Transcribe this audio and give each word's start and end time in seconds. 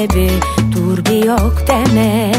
sebebi 0.00 0.30
Dur 0.72 1.04
bir 1.04 1.24
yok 1.24 1.54
deme. 1.66 2.32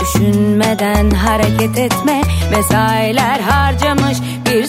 Düşünmeden 0.00 1.10
hareket 1.10 1.78
etme. 1.78 2.22
Mesailer 2.50 3.40
harcamış 3.40 4.18
bir 4.46 4.64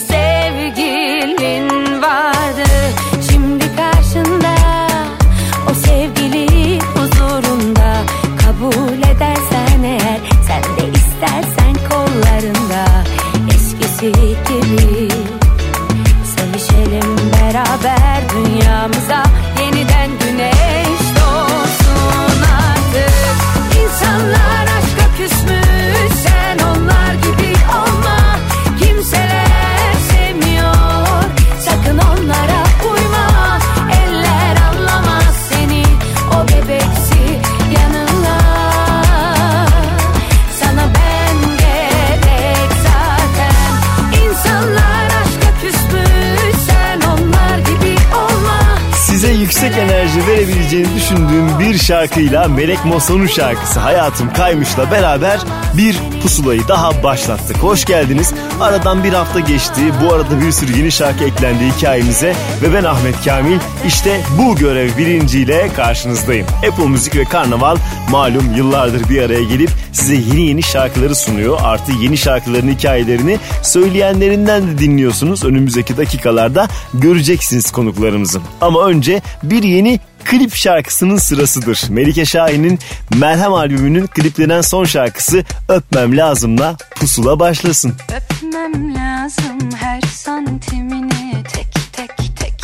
düşündüğüm 50.94 51.58
bir 51.58 51.78
şarkıyla 51.78 52.48
Melek 52.48 52.84
Mosso'nun 52.84 53.26
şarkısı 53.26 53.80
Hayatım 53.80 54.32
Kaymış'la 54.32 54.90
beraber 54.90 55.40
bir 55.76 55.96
pusulayı 56.22 56.68
daha 56.68 57.02
başlattık. 57.02 57.56
Hoş 57.56 57.84
geldiniz. 57.84 58.34
Aradan 58.60 59.04
bir 59.04 59.12
hafta 59.12 59.40
geçti. 59.40 59.80
Bu 60.02 60.14
arada 60.14 60.40
bir 60.40 60.52
sürü 60.52 60.78
yeni 60.78 60.92
şarkı 60.92 61.24
eklendi 61.24 61.72
hikayemize 61.76 62.34
ve 62.62 62.74
ben 62.74 62.84
Ahmet 62.84 63.24
Kamil 63.24 63.58
işte 63.86 64.20
bu 64.38 64.56
görev 64.56 64.98
bilinciyle 64.98 65.68
karşınızdayım. 65.76 66.46
Apple 66.70 66.88
Müzik 66.88 67.16
ve 67.16 67.24
Karnaval 67.24 67.76
malum 68.10 68.54
yıllardır 68.56 69.08
bir 69.08 69.22
araya 69.22 69.44
gelip 69.44 69.70
size 69.92 70.14
yeni 70.14 70.48
yeni 70.48 70.62
şarkıları 70.62 71.14
sunuyor. 71.14 71.58
Artı 71.62 71.92
yeni 71.92 72.16
şarkıların 72.16 72.68
hikayelerini 72.68 73.38
söyleyenlerinden 73.62 74.68
de 74.68 74.78
dinliyorsunuz. 74.78 75.44
Önümüzdeki 75.44 75.96
dakikalarda 75.96 76.68
göreceksiniz 76.94 77.72
konuklarımızı. 77.72 78.40
Ama 78.60 78.86
önce 78.86 79.22
bir 79.42 79.62
yeni 79.62 80.00
klip 80.24 80.54
şarkısının 80.54 81.16
sırasıdır. 81.16 81.84
Melike 81.88 82.24
Şahin'in 82.24 82.78
Merhem 83.16 83.52
albümünün 83.52 84.06
kliplenen 84.06 84.60
son 84.60 84.84
şarkısı 84.84 85.44
Öpmem 85.68 86.16
Lazım'la 86.16 86.76
pusula 86.96 87.38
başlasın. 87.38 87.94
Öpmem 88.16 88.94
lazım 88.94 89.58
her 89.76 90.00
santimini 90.00 91.32
tek 91.52 91.74
tek 91.92 92.16
tek 92.16 92.18
tek 92.36 92.58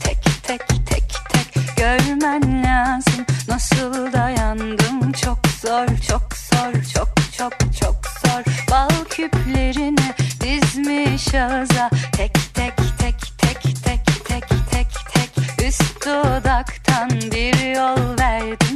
tek 0.00 0.22
tek 0.44 0.68
tek 0.68 1.08
tek 1.32 1.76
görmen 1.76 2.64
lazım 2.64 3.24
nasıl 3.48 4.12
dayandım 4.12 5.12
çok 5.12 5.38
zor 5.62 5.86
çok 6.08 6.34
zor 6.36 6.72
çok 6.94 7.08
çok 7.38 7.52
çok 7.80 7.96
zor 8.24 8.44
bal 8.70 8.88
küplerine 9.10 10.14
dizmiş 10.40 11.34
ağza 11.34 11.90
tek 12.12 12.34
tek 12.54 12.76
tek 12.98 13.14
tek 13.38 13.62
tek 13.84 14.04
tek 14.24 14.48
tek 14.70 14.88
tek 15.14 15.68
üst 15.68 16.00
dudaktan 16.92 17.30
bir 17.30 17.74
yol 17.74 18.18
verdim 18.18 18.71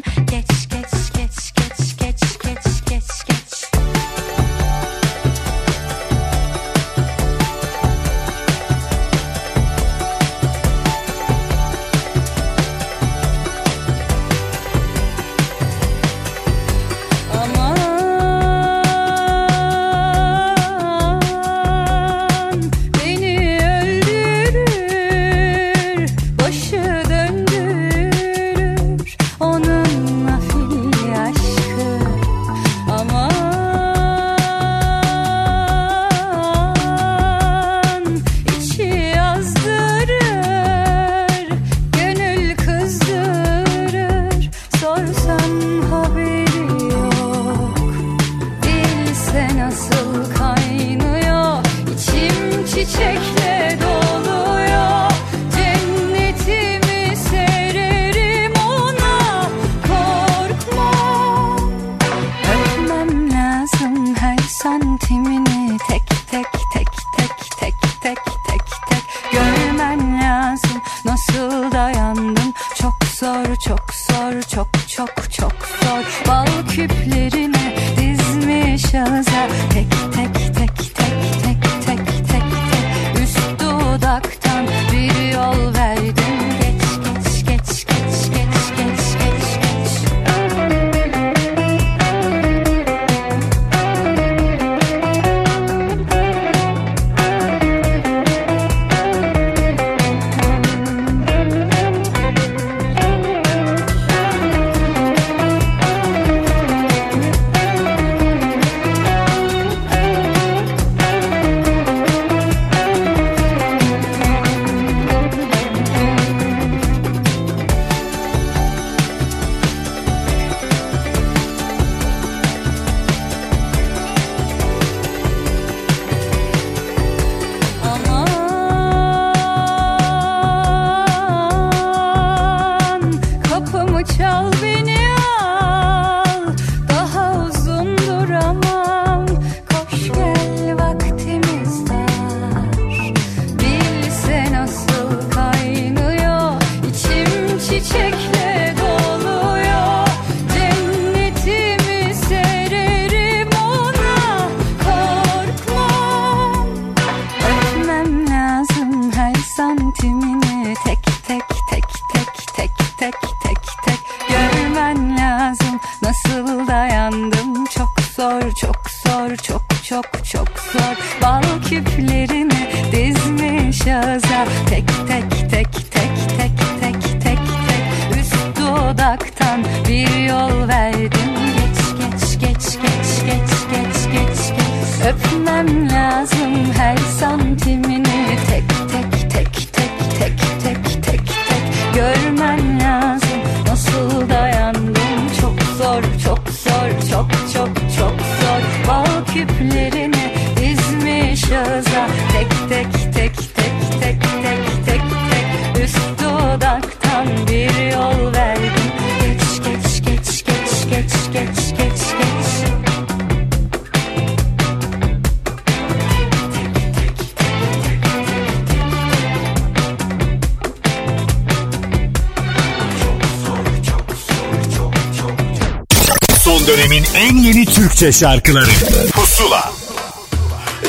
Türkçe 227.97 228.19
şarkıları. 228.19 228.71
Pusula. 229.13 229.73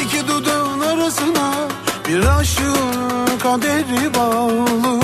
İki 0.03 0.27
dudağın 0.27 0.79
arasına 0.79 1.53
bir 2.07 2.25
aşığın 2.25 3.39
kaderi 3.43 4.13
bağlı. 4.13 4.99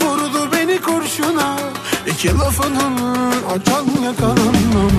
Vurdu 0.00 0.48
beni 0.52 0.80
kurşuna 0.80 1.58
iki 2.06 2.38
lafının 2.38 3.32
açan 3.50 3.86
yakalanmam 4.04 4.90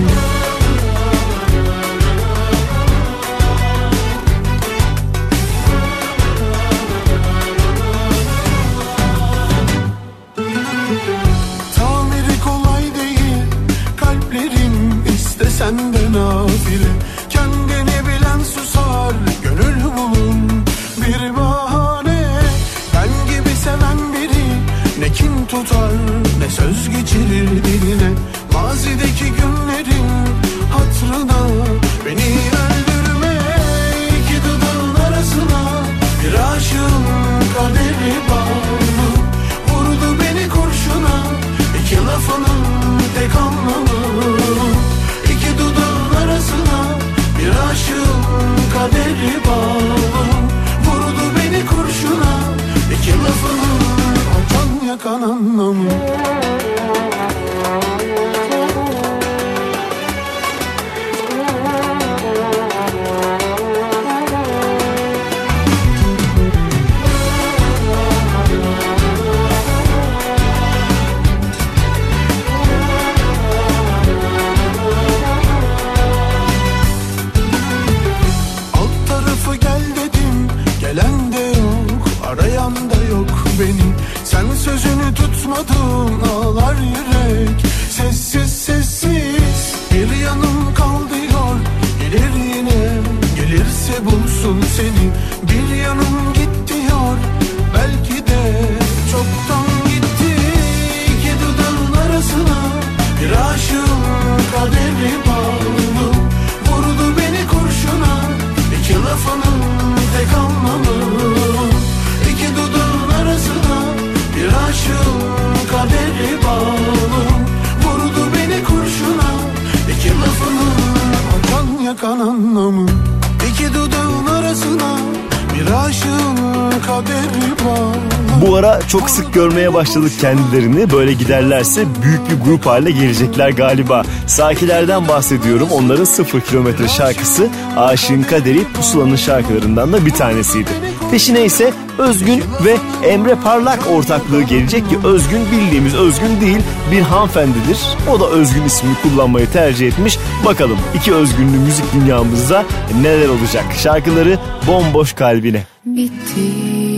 Ara 128.56 128.80
çok 128.88 129.10
sık 129.10 129.34
görmeye 129.34 129.74
başladık 129.74 130.12
kendilerini. 130.20 130.92
Böyle 130.92 131.12
giderlerse 131.12 131.84
büyük 132.02 132.30
bir 132.30 132.44
grup 132.44 132.66
haline 132.66 132.90
gelecekler 132.90 133.50
galiba. 133.50 134.02
Sakilerden 134.26 135.08
bahsediyorum. 135.08 135.68
Onların 135.72 136.04
sıfır 136.04 136.40
kilometre 136.40 136.88
şarkısı 136.88 137.48
Aşığın 137.76 138.22
Kaderi 138.22 138.64
Pusula'nın 138.72 139.16
şarkılarından 139.16 139.92
da 139.92 140.06
bir 140.06 140.10
tanesiydi. 140.10 140.70
Peşine 141.10 141.44
ise 141.44 141.72
Özgün 141.98 142.42
ve 142.64 142.76
Emre 143.08 143.34
Parlak 143.34 143.90
ortaklığı 143.90 144.42
gelecek 144.42 144.90
ki 144.90 144.98
Özgün 145.04 145.42
bildiğimiz 145.52 145.94
Özgün 145.94 146.40
değil 146.40 146.60
bir 146.90 147.00
hanımefendidir. 147.00 147.78
O 148.10 148.20
da 148.20 148.28
Özgün 148.28 148.64
ismini 148.64 148.94
kullanmayı 149.02 149.50
tercih 149.50 149.88
etmiş. 149.88 150.18
Bakalım 150.44 150.78
iki 150.94 151.14
Özgünlü 151.14 151.58
müzik 151.58 151.92
dünyamızda 151.92 152.64
neler 153.02 153.28
olacak? 153.28 153.64
Şarkıları 153.82 154.38
bomboş 154.66 155.12
kalbine. 155.12 155.62
Bitti 155.86 156.95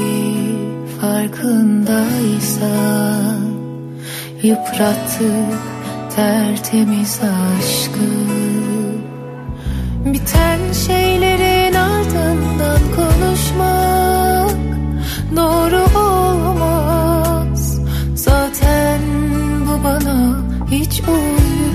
farkındaysan 1.19 3.41
Yıprattık 4.43 5.59
tertemiz 6.17 7.21
aşkı. 7.21 8.11
Biten 10.05 10.73
şeylerin 10.87 11.75
ardından 11.75 12.81
konuşmak 12.97 14.59
Doğru 15.37 15.99
olmaz. 15.99 17.81
Zaten 18.15 19.01
bu 19.67 19.85
bana 19.85 20.41
hiç 20.71 21.01
uymaz 21.01 21.68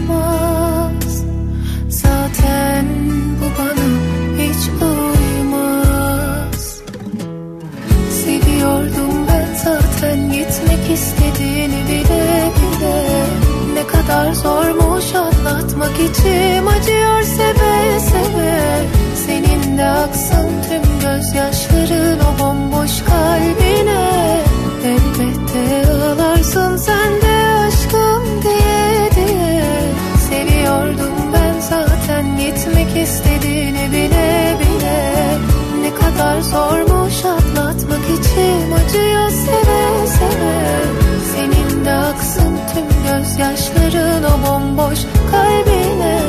gitmek 10.83 10.97
istediğini 10.97 11.83
bile 11.87 12.51
bile. 12.55 13.05
Ne 13.73 13.87
kadar 13.87 14.33
zormuş 14.33 15.15
anlatmak 15.15 15.99
içim 15.99 16.67
acıyor 16.67 17.21
seve 17.23 17.99
seve. 17.99 18.87
Senin 19.25 19.77
de 19.77 19.85
aksın 19.85 20.49
tüm 20.69 20.99
gözyaşların 20.99 22.19
o 22.19 22.39
bomboş 22.39 23.01
kalbine. 23.01 24.41
Elbette 24.85 25.91
ağlarsın 25.91 26.77
sen 26.77 27.11
de 27.21 27.47
aşkım 27.67 28.41
diye 28.43 29.09
diye. 29.15 29.63
Seviyordum 30.29 31.33
ben 31.33 31.59
zaten 31.59 32.37
gitmek 32.37 32.97
istediğini 33.03 33.72
kadar 36.13 36.41
zormuş 36.41 37.25
atlatmak 37.25 38.05
içim 38.05 38.73
acıyor 38.73 39.29
seve 39.29 40.07
seve. 40.07 40.63
Senin 41.33 41.85
de 41.85 41.91
aksın 41.91 42.57
tüm 42.73 43.03
gözyaşların 43.03 44.23
o 44.23 44.47
bomboş 44.47 44.99
kalbine 45.31 46.19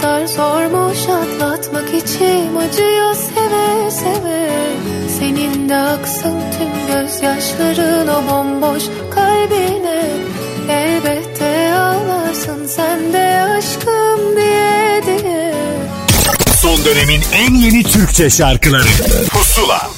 kadar 0.00 0.26
zormuş 0.26 0.98
atlatmak 0.98 1.88
içim 1.88 2.56
acıyor 2.56 3.14
seve 3.14 3.90
seve 3.90 4.50
Senin 5.18 5.68
de 5.68 5.76
aksın 5.76 6.40
tüm 6.58 6.94
gözyaşların 6.94 8.08
o 8.08 8.30
bomboş 8.30 8.82
kalbine. 9.10 10.02
Elbette 10.68 11.74
ağlarsın 11.74 12.66
sen 12.66 13.12
de 13.12 13.40
aşkım 13.40 14.36
diye 14.36 15.02
diye. 15.06 15.54
Son 16.60 16.84
dönemin 16.84 17.22
en 17.34 17.54
yeni 17.54 17.82
Türkçe 17.82 18.30
şarkıları. 18.30 18.88
Pusula 19.30 19.95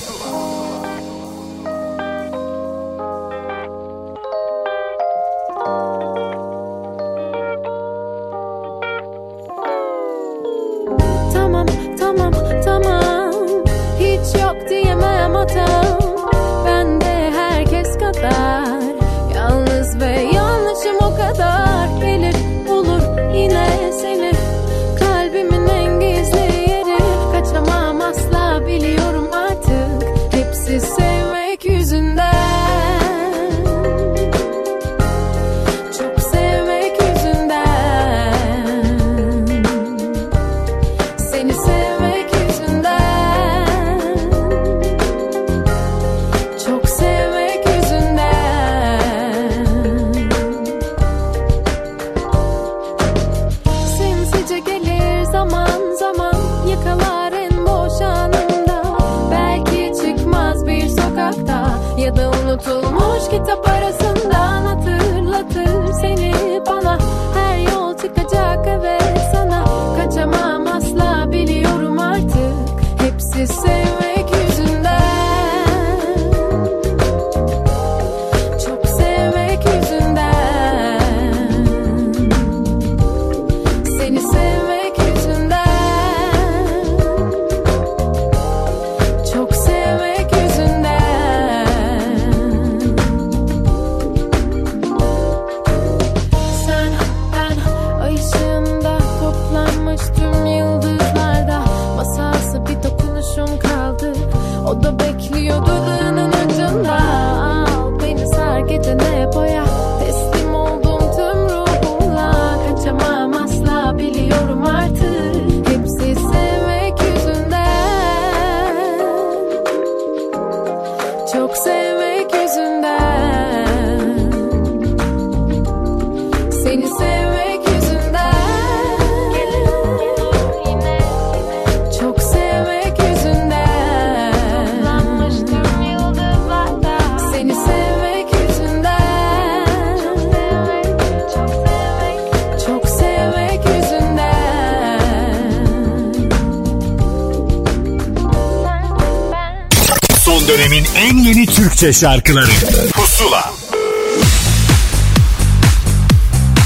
Türkçe 151.78 152.00
şarkıları 152.00 152.50
Pusula 152.92 153.44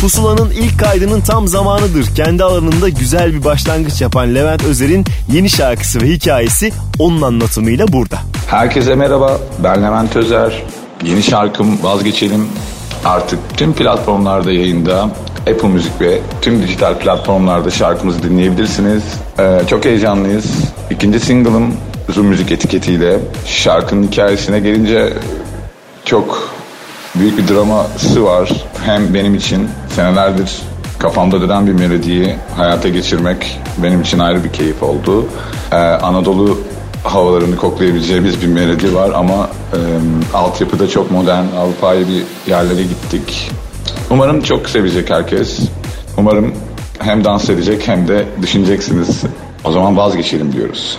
Pusula'nın 0.00 0.50
ilk 0.50 0.78
kaydının 0.78 1.20
tam 1.20 1.48
zamanıdır. 1.48 2.14
Kendi 2.16 2.44
alanında 2.44 2.88
güzel 2.88 3.34
bir 3.34 3.44
başlangıç 3.44 4.00
yapan 4.00 4.34
Levent 4.34 4.64
Özer'in 4.64 5.04
yeni 5.32 5.50
şarkısı 5.50 6.00
ve 6.00 6.06
hikayesi 6.06 6.72
onun 6.98 7.22
anlatımıyla 7.22 7.92
burada. 7.92 8.18
Herkese 8.46 8.94
merhaba, 8.94 9.38
ben 9.64 9.82
Levent 9.82 10.16
Özer. 10.16 10.62
Yeni 11.04 11.22
şarkım 11.22 11.82
Vazgeçelim 11.82 12.48
artık 13.04 13.38
tüm 13.56 13.72
platformlarda 13.72 14.52
yayında. 14.52 15.10
Apple 15.40 15.68
Müzik 15.68 16.00
ve 16.00 16.20
tüm 16.42 16.62
dijital 16.62 16.98
platformlarda 16.98 17.70
şarkımızı 17.70 18.22
dinleyebilirsiniz. 18.22 19.02
Ee, 19.38 19.60
çok 19.70 19.84
heyecanlıyız. 19.84 20.46
İkinci 20.90 21.20
single'ım 21.20 21.74
Zoom 22.08 22.26
Müzik 22.26 22.52
etiketiyle. 22.52 23.18
Şarkının 23.46 24.06
hikayesine 24.06 24.60
gelince 24.60 25.12
çok 26.04 26.52
büyük 27.14 27.38
bir 27.38 27.48
draması 27.48 28.24
var. 28.24 28.50
Hem 28.84 29.14
benim 29.14 29.34
için 29.34 29.68
senelerdir 29.88 30.62
kafamda 30.98 31.40
dönen 31.40 31.66
bir 31.66 31.72
melodiyi 31.72 32.36
hayata 32.56 32.88
geçirmek 32.88 33.60
benim 33.82 34.02
için 34.02 34.18
ayrı 34.18 34.44
bir 34.44 34.52
keyif 34.52 34.82
oldu. 34.82 35.26
Ee, 35.72 35.76
Anadolu 35.76 36.58
havalarını 37.04 37.56
koklayabileceğimiz 37.56 38.42
bir 38.42 38.46
melodi 38.46 38.94
var 38.94 39.10
ama 39.14 39.48
e, 39.72 39.78
altyapıda 40.36 40.88
çok 40.88 41.10
modern 41.10 41.44
Avrupa'yı 41.58 42.06
bir 42.08 42.50
yerlere 42.50 42.82
gittik. 42.82 43.50
Umarım 44.10 44.42
çok 44.42 44.68
sevecek 44.68 45.10
herkes. 45.10 45.60
Umarım 46.18 46.54
hem 46.98 47.24
dans 47.24 47.50
edecek 47.50 47.88
hem 47.88 48.08
de 48.08 48.24
düşüneceksiniz. 48.42 49.22
O 49.64 49.72
zaman 49.72 49.96
vazgeçelim 49.96 50.52
diyoruz. 50.52 50.98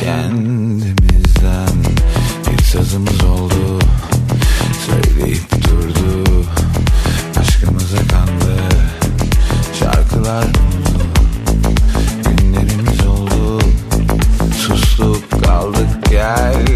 Kendimizden. 0.00 1.76
Bir 2.50 2.64
sazımız 2.64 3.24
oldu 3.24 3.78
Söyleyip 4.86 5.50
durdu. 5.52 6.44
Aşkımıza 7.40 7.96
kandı 7.96 8.56
Şarkılar 9.78 10.46
Günlerimiz 12.24 13.06
oldu 13.06 13.60
Sustuk 14.58 15.44
kaldık 15.44 16.10
gel 16.10 16.73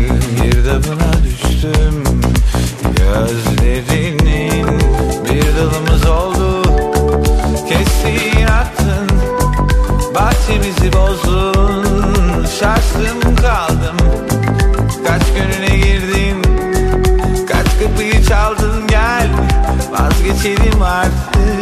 Vazgeçelim 20.39 20.83
artık 20.83 21.58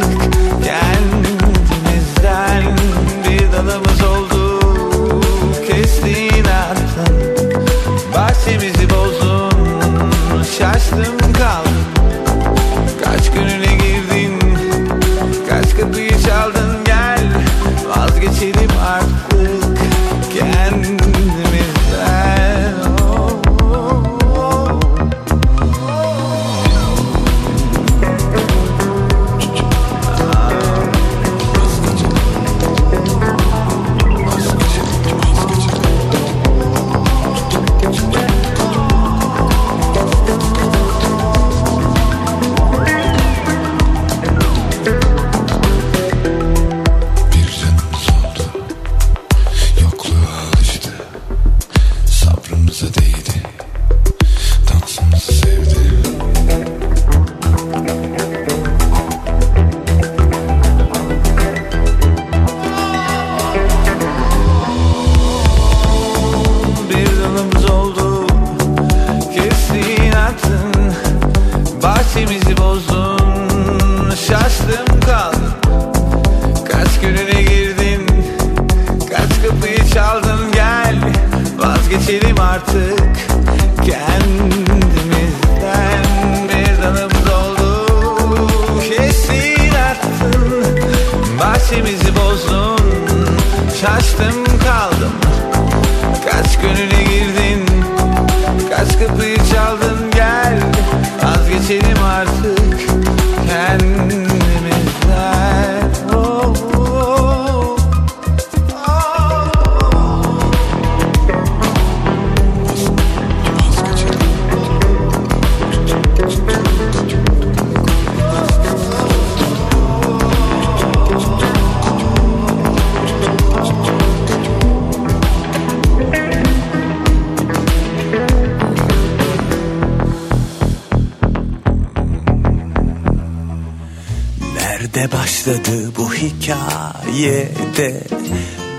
başladı 135.46 135.92
bu 135.98 136.14
hikayede. 136.14 138.02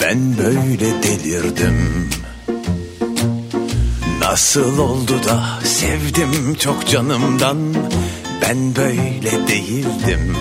Ben 0.02 0.38
böyle 0.38 1.04
delirdim. 1.04 2.10
Nasıl 4.22 4.78
oldu 4.80 5.24
da 5.28 5.60
sevdim 5.64 6.56
çok 6.60 6.88
canımdan? 6.88 7.58
Ben 8.42 8.76
böyle 8.76 9.48
değildim. 9.48 10.36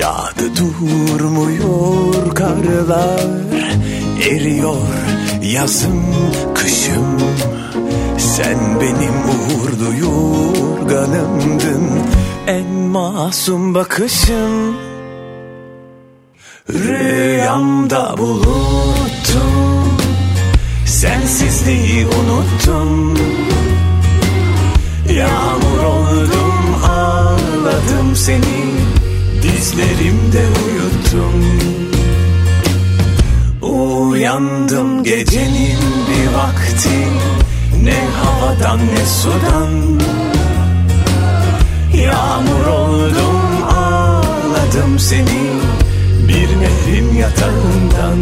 Yağdı 0.00 0.56
durmuyor 0.56 2.34
karlar 2.34 3.20
Eriyor 4.30 4.76
yazım 5.42 6.04
kışım 6.54 7.20
Sen 8.18 8.80
benim 8.80 9.14
uğurlu 9.28 9.94
yorganımdın 10.00 11.90
en 12.46 12.83
masum 12.94 13.74
bakışın 13.74 14.76
Rüyamda 16.70 18.14
buluttum. 18.18 19.52
Sensizliği 20.86 22.06
unuttum. 22.06 23.18
Yağmur 25.10 25.84
oldum 25.84 26.54
ağladım 26.90 28.16
seni. 28.16 28.74
Dizlerimde 29.42 30.42
uyuttum. 30.64 31.34
Uyandım 33.62 35.04
gecenin 35.04 35.78
bir 36.08 36.34
vakti. 36.36 37.08
Ne 37.82 38.04
havadan 38.22 38.78
ne 38.78 39.06
sudan 39.06 40.00
Yağmur 42.04 42.66
oldum 42.66 43.62
ağladım 43.62 44.98
seni 44.98 45.44
Bir 46.28 46.48
nehrin 46.60 47.14
yatağından. 47.14 48.18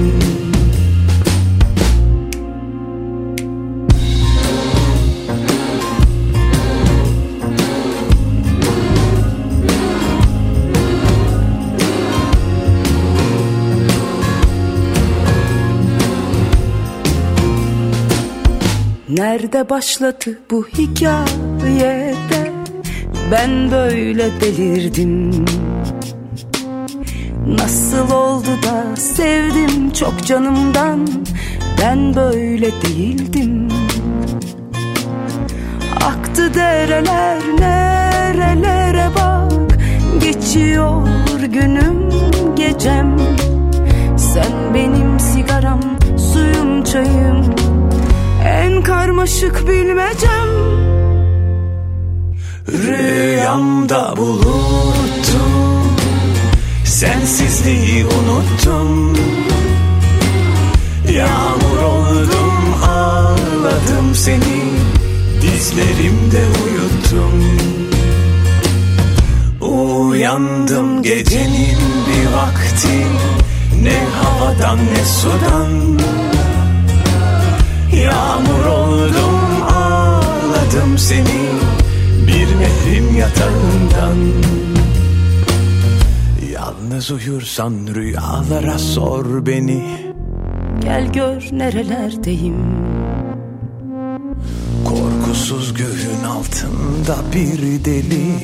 Nerede 19.09 19.69
başladı 19.71 20.39
bu 20.51 20.67
hikayede 20.67 22.32
Ben 23.33 23.71
böyle 23.71 24.41
delirdim. 24.41 25.45
Nasıl 27.47 28.11
oldu 28.11 28.47
da 28.63 28.97
sevdim 28.97 29.91
çok 29.91 30.27
canımdan? 30.27 31.09
Ben 31.83 32.15
böyle 32.15 32.71
değildim. 32.83 33.69
Aktı 36.07 36.55
dereler 36.55 37.39
nerelere 37.59 39.07
bak? 39.17 39.79
Geçiyor 40.23 41.09
günüm 41.53 42.11
gecem. 42.57 43.17
Sen 44.17 44.75
benim 44.75 45.21
sigaram 45.21 45.81
suyum 46.33 46.85
çayım. 46.85 47.55
En 48.45 48.83
karmaşık 48.83 49.69
bilmecem 49.69 50.63
Rüyamda 52.69 54.15
buluttum. 54.17 55.53
Sensizliği 56.85 58.05
unuttum. 58.05 59.17
Yağmur 61.13 61.83
oldum 61.83 62.75
ağladım 62.89 64.15
seni. 64.15 64.63
Dizlerimde 65.43 66.43
uyuttum. 66.65 67.59
Uyandım 69.61 71.03
gecenin 71.03 71.79
bir 72.09 72.33
vakti. 72.37 73.07
Ne 73.83 73.99
havadan 74.23 74.79
ne 74.79 75.05
sudan. 75.05 75.99
Yağmur 77.93 78.65
oldum 78.65 79.41
ağladım 79.73 80.99
seni 80.99 81.62
Nehrin 82.61 83.15
yatağından. 83.15 84.17
Yalnız 86.53 87.11
uyursan 87.11 87.75
rüyalara 87.95 88.79
sor 88.79 89.47
beni. 89.47 90.13
Gel 90.81 91.13
gör 91.13 91.43
nerelerdeyim. 91.53 92.57
Korkusuz 94.85 95.75
göğün 95.75 96.25
altında 96.25 97.17
bir 97.35 97.85
deli. 97.85 98.37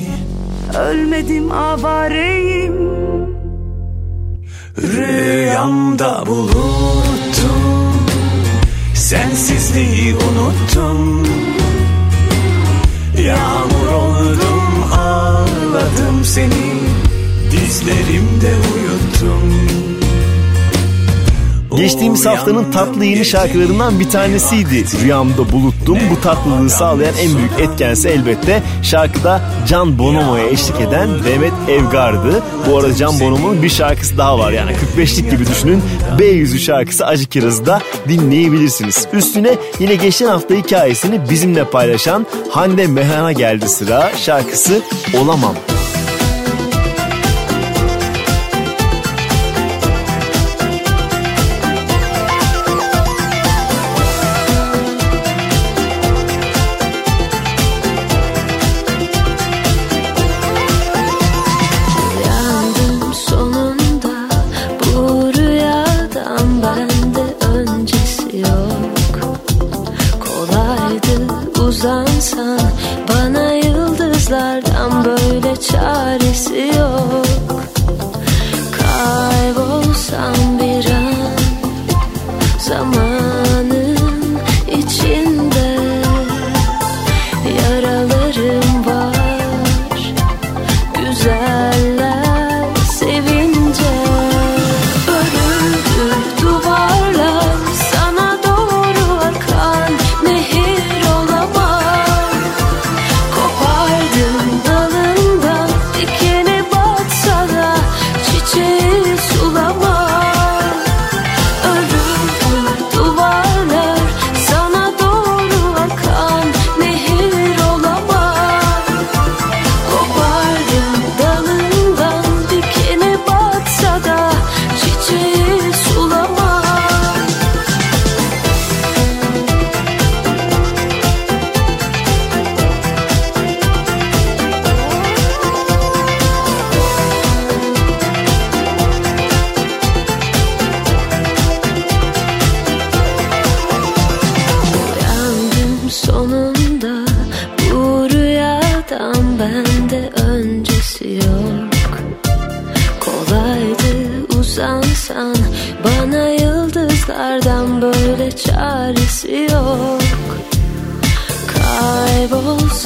Ölmedim 0.79 1.51
avareyim. 1.51 2.73
Rüyamda 4.77 6.23
buluttum. 6.27 7.93
Sensizliği 8.93 10.15
unuttum 10.15 11.25
Yağmur 13.25 13.87
oldum 13.87 14.83
ağladım 14.93 16.23
seni 16.23 16.79
Dizlerimde 17.51 18.51
uyuttum 18.75 19.69
Geçtiğimiz 21.77 22.25
haftanın 22.25 22.71
tatlı 22.71 23.05
yeni 23.05 23.25
şarkılarından 23.25 23.99
bir 23.99 24.09
tanesiydi. 24.09 24.85
Rüyamda 25.03 25.51
buluttum. 25.51 25.97
Bu 26.11 26.21
tatlılığı 26.21 26.69
sağlayan 26.69 27.13
en 27.21 27.37
büyük 27.37 27.59
etkense 27.59 28.09
elbette 28.09 28.63
şarkıda 28.83 29.41
Can 29.67 29.99
Bonomo'ya 29.99 30.47
eşlik 30.47 30.81
eden 30.81 31.09
Demet 31.23 31.53
Evgar'dı. 31.69 32.43
Bu 32.67 32.77
arada 32.77 32.95
Can 32.95 33.19
Bonomo'nun 33.19 33.63
bir 33.63 33.69
şarkısı 33.69 34.17
daha 34.17 34.39
var. 34.39 34.51
Yani 34.51 34.71
45'lik 34.71 35.31
gibi 35.31 35.47
düşünün. 35.47 35.83
B 36.19 36.25
yüzü 36.25 36.59
şarkısı 36.59 37.05
Acı 37.05 37.25
Kiraz'ı 37.25 37.65
da 37.65 37.81
dinleyebilirsiniz. 38.07 39.07
Üstüne 39.13 39.55
yine 39.79 39.95
geçen 39.95 40.27
hafta 40.27 40.55
hikayesini 40.55 41.29
bizimle 41.29 41.63
paylaşan 41.63 42.25
Hande 42.49 42.87
Mehan'a 42.87 43.31
geldi 43.31 43.69
sıra. 43.69 44.11
Şarkısı 44.17 44.81
Olamam. 45.21 45.55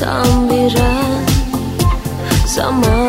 Tam 0.04 0.50
bir 0.50 0.76
an 0.80 1.24
zaman 2.46 3.03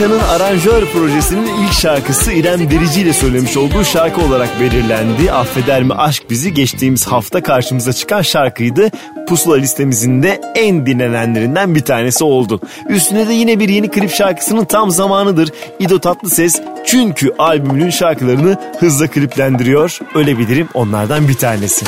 Hakan'ın 0.00 0.18
aranjör 0.18 0.86
projesinin 0.86 1.46
ilk 1.46 1.72
şarkısı 1.72 2.32
İrem 2.32 2.70
Derici 2.70 3.00
ile 3.00 3.12
söylemiş 3.12 3.56
olduğu 3.56 3.84
şarkı 3.84 4.20
olarak 4.20 4.60
belirlendi. 4.60 5.32
Affeder 5.32 5.82
mi 5.82 5.94
aşk 5.94 6.30
bizi 6.30 6.54
geçtiğimiz 6.54 7.06
hafta 7.06 7.42
karşımıza 7.42 7.92
çıkan 7.92 8.22
şarkıydı. 8.22 8.90
Pusula 9.28 9.56
listemizin 9.56 10.22
de 10.22 10.40
en 10.54 10.86
dinlenenlerinden 10.86 11.74
bir 11.74 11.80
tanesi 11.80 12.24
oldu. 12.24 12.60
Üstüne 12.88 13.28
de 13.28 13.32
yine 13.32 13.58
bir 13.58 13.68
yeni 13.68 13.90
klip 13.90 14.10
şarkısının 14.10 14.64
tam 14.64 14.90
zamanıdır. 14.90 15.52
İdo 15.78 15.98
Tatlıses 15.98 16.62
çünkü 16.86 17.34
albümünün 17.38 17.90
şarkılarını 17.90 18.56
hızla 18.78 19.06
kliplendiriyor. 19.06 19.98
Öyle 20.14 20.38
bilirim 20.38 20.68
onlardan 20.74 21.28
bir 21.28 21.34
tanesi. 21.34 21.86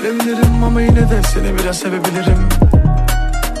Ölebilirim 0.00 0.64
ama 0.64 0.82
yine 0.82 1.10
de 1.10 1.22
seni 1.34 1.58
biraz 1.58 1.78
sevebilirim 1.78 2.48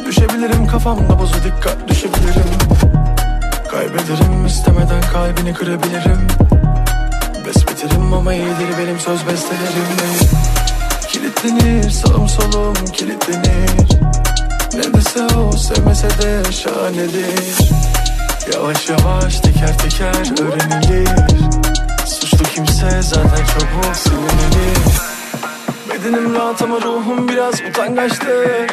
Düşebilirim 0.06 0.66
kafamda 0.66 1.18
bozu 1.18 1.34
dikkat 1.34 1.88
düşebilirim 1.88 2.55
istemeden 4.76 5.12
kalbini 5.12 5.54
kırabilirim. 5.54 6.26
Besbetirim 7.46 8.12
ama 8.12 8.34
iyidir 8.34 8.78
benim 8.78 9.00
söz 9.00 9.26
bestelerim. 9.26 10.30
Kilitlenir 11.08 11.90
sağım 11.90 12.28
solum 12.28 12.74
kilitlenir. 12.92 14.00
Ne 14.74 14.94
dese 14.94 15.36
o 15.36 15.52
sevmese 15.52 16.08
de 16.08 16.52
şahanedir. 16.52 17.70
Yavaş 18.54 18.88
yavaş 18.88 19.40
teker 19.40 19.78
teker 19.78 20.42
öğrenilir. 20.42 21.08
Suçlu 22.06 22.44
kimse 22.54 23.02
zaten 23.02 23.44
çabuk 23.46 23.96
silinilir 23.96 24.76
Bedenim 25.90 26.34
rahat 26.34 26.62
ama 26.62 26.76
ruhum 26.76 27.28
biraz 27.28 27.54
utangaçtı. 27.70 28.66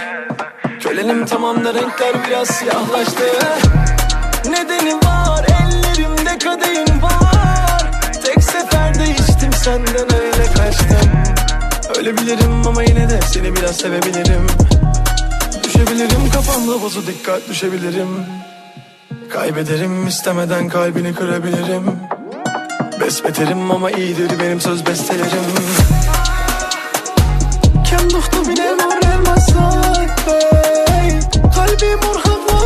Kölenim 0.80 1.26
tamamda 1.26 1.74
renkler 1.74 2.28
biraz 2.28 2.48
siyahlaştı. 2.48 3.24
Nedeni 4.46 4.96
var 4.96 5.53
tane 6.40 6.40
kadehim 6.40 7.02
var 7.02 7.92
Tek 8.24 8.44
seferde 8.44 9.12
içtim 9.12 9.54
senden 9.54 10.16
öyle 10.16 10.46
kaçtım. 10.58 11.12
Ölebilirim 12.00 12.68
ama 12.68 12.84
yine 12.84 13.10
de 13.10 13.20
seni 13.22 13.56
biraz 13.56 13.78
sevebilirim. 13.78 14.48
Düşebilirim 15.64 16.30
kafamla 16.34 16.82
bozu 16.82 17.08
dikkat 17.08 17.50
düşebilirim. 17.50 18.26
Kaybederim 19.30 20.08
istemeden 20.08 20.70
kalbini 20.70 21.16
kırabilirim. 21.16 22.00
Besbeterim 23.02 23.72
ama 23.72 23.92
iyidir 23.92 24.32
benim 24.40 24.62
söz 24.62 24.86
bestelerim. 24.86 25.44
Kem 27.90 28.10
duhtu 28.10 28.48
bile 28.48 28.72
nur 28.72 29.14
elmaslar 29.14 30.08
Kalbim 31.56 32.00
orhan 32.10 32.40
var. 32.48 32.63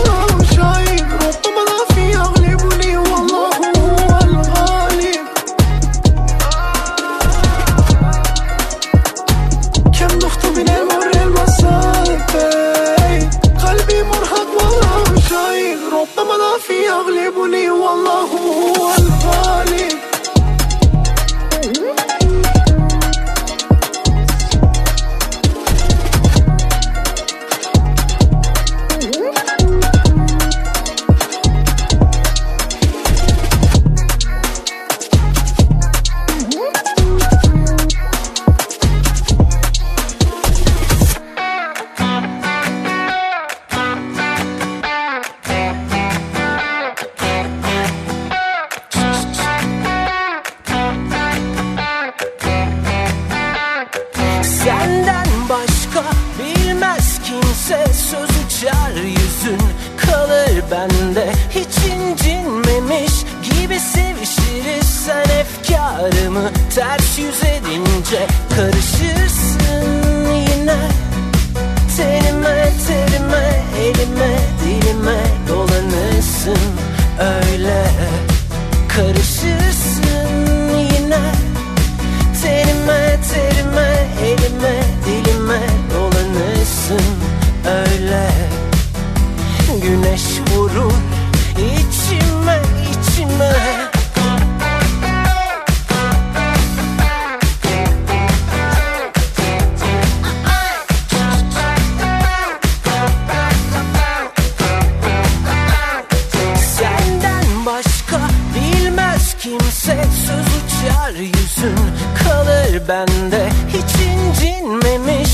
Bende. 112.88 113.50
Hiç 113.70 114.02
incinmemiş 114.06 115.30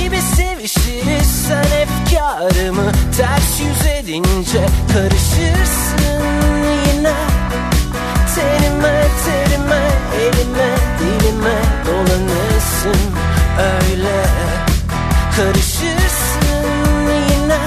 gibi 0.00 0.20
sevişiriz. 0.36 1.46
Sen 1.48 1.64
efkarımı 1.80 2.92
ters 3.16 3.60
yüz 3.60 3.86
edince 3.86 4.66
karışırsın 4.92 6.24
yine. 6.86 7.14
Tenime 8.34 9.06
terime 9.24 9.82
elime 10.20 10.70
dilime 10.98 11.58
dolanırsın 11.86 13.00
öyle. 13.58 14.24
Karışırsın 15.36 16.66
yine. 17.30 17.58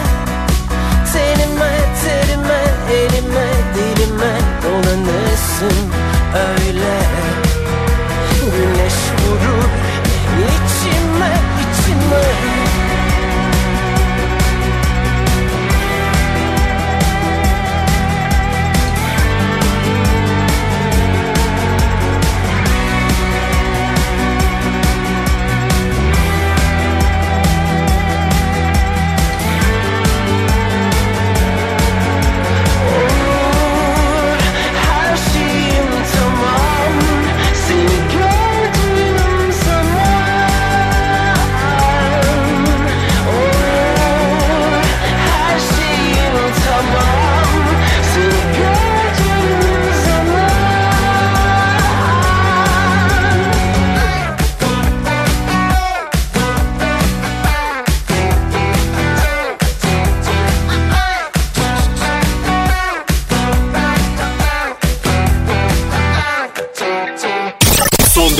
Tenime 1.13 1.73
terime 2.03 2.63
elime 2.91 3.47
dilime 3.75 4.33
dolanırsın 4.63 5.90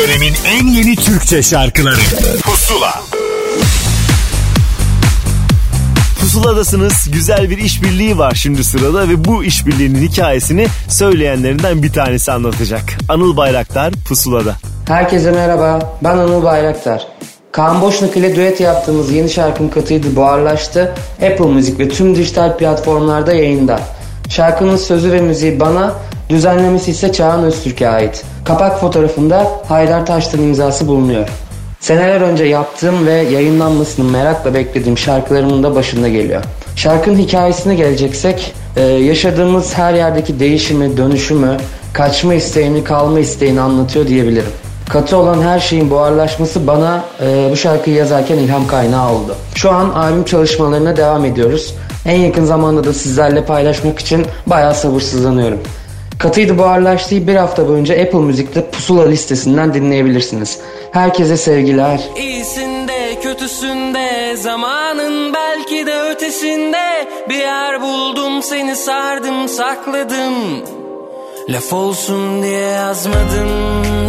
dönemin 0.02 0.34
en 0.48 0.68
yeni 0.68 0.96
Türkçe 0.96 1.44
şarkıları 1.44 2.00
Pusula 2.44 3.02
Pusuladasınız. 6.20 7.08
Güzel 7.14 7.50
bir 7.50 7.58
işbirliği 7.58 8.18
var 8.18 8.34
şimdi 8.36 8.64
sırada 8.64 9.10
ve 9.10 9.26
bu 9.26 9.44
işbirliğinin 9.44 10.08
hikayesini 10.08 10.68
söyleyenlerinden 10.88 11.84
bir 11.84 11.94
tanesi 11.94 12.32
anlatacak. 12.32 12.84
Anıl 13.10 13.38
Bayraktar 13.38 13.94
Pusula'da. 14.08 14.56
Herkese 14.88 15.32
merhaba, 15.32 15.98
ben 16.04 16.18
Anıl 16.18 16.44
Bayraktar. 16.44 17.08
Kaan 17.52 17.82
Boşnak 17.82 18.18
ile 18.18 18.36
düet 18.36 18.62
yaptığımız 18.62 19.12
yeni 19.12 19.30
şarkım 19.30 19.72
Katıydı 19.72 20.16
Buharlaştı, 20.16 20.96
Apple 21.32 21.46
Müzik 21.46 21.80
ve 21.80 21.90
tüm 21.90 22.16
dijital 22.16 22.58
platformlarda 22.58 23.34
yayında. 23.34 23.80
Şarkının 24.30 24.78
sözü 24.78 25.12
ve 25.12 25.22
müziği 25.22 25.60
bana, 25.60 25.94
düzenlemesi 26.30 26.92
ise 26.92 27.14
Çağan 27.14 27.44
Öztürk'e 27.44 27.90
ait. 27.90 28.24
Kapak 28.52 28.80
fotoğrafında 28.80 29.52
Haydar 29.68 30.06
Taştan 30.06 30.42
imzası 30.42 30.88
bulunuyor. 30.88 31.30
Seneler 31.80 32.22
önce 32.22 32.44
yaptığım 32.44 33.06
ve 33.06 33.14
yayınlanmasını 33.14 34.12
merakla 34.12 34.54
beklediğim 34.54 34.98
şarkılarımın 34.98 35.64
da 35.64 35.76
başında 35.76 36.10
geliyor. 36.10 36.44
Şarkının 36.76 37.18
hikayesine 37.18 37.76
geleceksek, 37.76 38.54
e, 38.76 38.82
yaşadığımız 38.82 39.78
her 39.78 39.94
yerdeki 39.94 40.40
değişimi, 40.40 40.98
dönüşümü, 40.98 41.58
kaçma 41.94 42.34
isteğini, 42.34 42.84
kalma 42.84 43.20
isteğini 43.20 43.62
anlatıyor 43.62 44.08
diyebilirim. 44.08 44.52
Katı 44.90 45.18
olan 45.18 45.42
her 45.42 45.60
şeyin 45.60 45.90
buharlaşması 45.90 46.68
bana 46.68 47.04
e, 47.22 47.48
bu 47.52 47.56
şarkıyı 47.56 47.96
yazarken 47.96 48.38
ilham 48.38 48.68
kaynağı 48.68 49.12
oldu. 49.12 49.36
Şu 49.56 49.72
an 49.72 49.90
albüm 49.90 50.24
çalışmalarına 50.24 50.98
devam 50.98 51.26
ediyoruz. 51.26 51.76
En 52.06 52.20
yakın 52.20 52.46
zamanda 52.46 52.84
da 52.84 52.94
sizlerle 52.94 53.46
paylaşmak 53.46 54.00
için 54.00 54.26
bayağı 54.48 54.76
sabırsızlanıyorum. 54.76 55.60
Katıydı 56.22 56.58
buharlaştığı 56.58 57.28
bir 57.28 57.36
hafta 57.36 57.68
boyunca 57.68 58.02
Apple 58.04 58.20
Müzik'te 58.20 58.70
Pusula 58.70 59.08
listesinden 59.08 59.74
dinleyebilirsiniz. 59.74 60.60
Herkese 60.92 61.38
sevgiler. 61.38 62.02
İyisinde 62.18 63.20
kötüsünde 63.24 64.36
zamanın 64.38 65.34
belki 65.34 65.86
de 65.86 66.02
ötesinde. 66.12 67.08
Bir 67.30 67.38
yer 67.38 67.82
buldum 67.82 68.44
seni 68.44 68.76
sardım 68.76 69.48
sakladım. 69.48 70.34
Laf 71.50 71.74
olsun 71.74 72.44
diye 72.44 72.70
yazmadım 72.70 73.50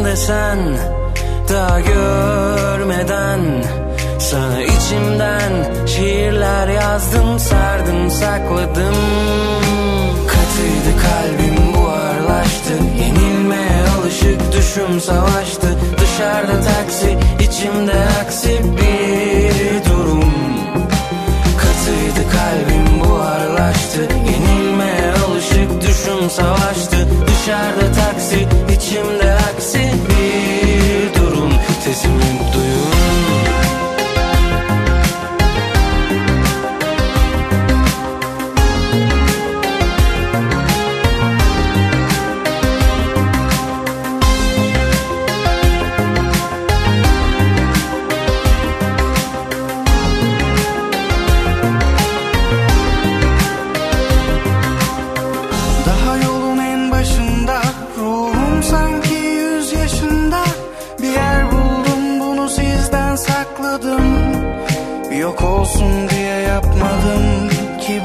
desen 0.04 0.58
daha 1.52 1.80
görmeden. 1.80 3.40
Sana 4.18 4.62
içimden 4.62 5.52
şiirler 5.86 6.68
yazdım 6.68 7.38
sardım 7.38 8.10
sakladım. 8.10 8.96
Katıydı 10.26 10.98
kalbim 11.02 11.41
Alışık 14.12 14.52
düşüm 14.52 15.00
savaştı. 15.00 15.78
Dışarıda 15.98 16.60
taksi 16.60 17.18
içimde 17.40 17.92
aksi 18.22 18.48
bir 18.48 19.90
durum. 19.90 20.34
Katıydı 21.58 22.30
kalbim 22.32 23.00
buharlaştı. 23.00 24.00
Yenilmeye 24.00 25.12
alışık 25.26 25.82
düşüm 25.82 26.30
savaştı. 26.30 27.08
Dışarıda 27.26 27.92
taksi 27.92 28.48
içimde 28.76 29.32
aksi 29.32 29.78
bir 29.78 31.20
durum. 31.20 31.52
Sesimi 31.84 32.40
duyun 32.54 33.01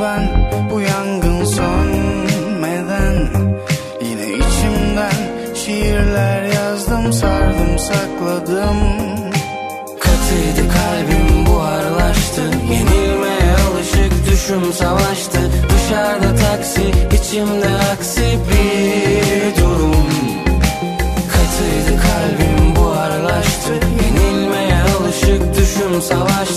ben 0.02 0.30
Bu 0.72 0.82
yangın 0.82 1.46
sönmeden 1.46 3.16
Yine 4.02 4.28
içimden 4.28 5.18
şiirler 5.56 6.44
yazdım 6.44 7.14
Sardım 7.14 7.80
sakladım. 7.80 8.78
Katıydı 10.00 10.74
kalbim 10.74 11.46
buharlaştı. 11.46 12.42
Yenilmeye 12.72 13.56
alışık 13.72 14.32
düşüm 14.32 14.74
savaştı. 14.74 15.40
Dışarıda 15.70 16.36
taksi 16.36 16.82
içimde 17.14 17.70
aksi 17.94 18.22
bir 18.22 19.62
durum. 19.62 20.08
Katıydı 21.32 22.02
kalbim 22.02 22.76
buharlaştı. 22.76 23.74
Yenilmeye 23.74 24.82
alışık 25.00 25.58
düşüm 25.58 26.02
savaştı 26.02 26.57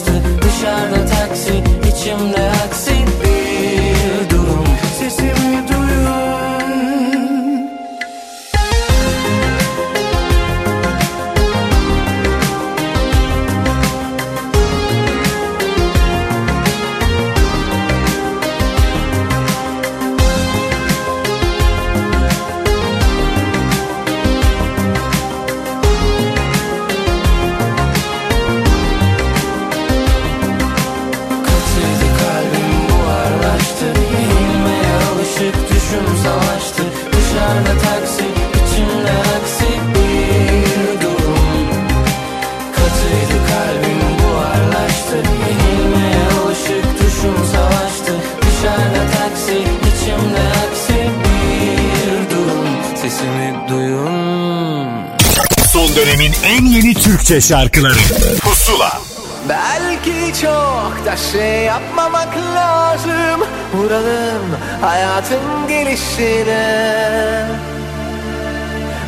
Son 55.91 55.97
dönemin 55.97 56.33
en 56.45 56.65
yeni 56.65 56.95
Türkçe 56.95 57.41
şarkıları. 57.41 57.99
Pusula. 58.41 59.01
Belki 59.49 60.41
çok 60.41 61.07
da 61.07 61.17
şey 61.17 61.65
yapmamak 61.65 62.37
lazım. 62.57 63.41
Vuralım 63.75 64.57
hayatın 64.81 65.69
gelişine. 65.69 67.47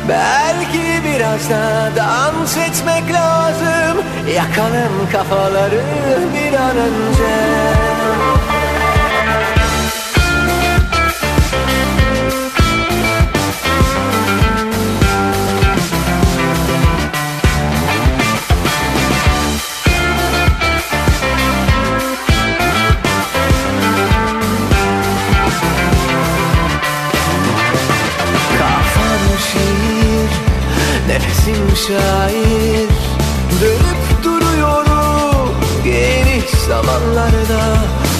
Belki 0.09 1.03
biraz 1.03 1.49
da 1.49 1.91
dans 1.95 2.57
etmek 2.57 3.13
lazım. 3.13 4.03
Yakalım 4.35 5.09
kafaları 5.11 5.81
bir 6.33 6.53
an 6.53 6.77
önce 6.77 7.63
nefesim 31.13 31.75
şair 31.87 32.89
Dönüp 33.61 34.23
duruyorum 34.23 35.55
geniş 35.83 36.49
zamanlarda. 36.67 37.63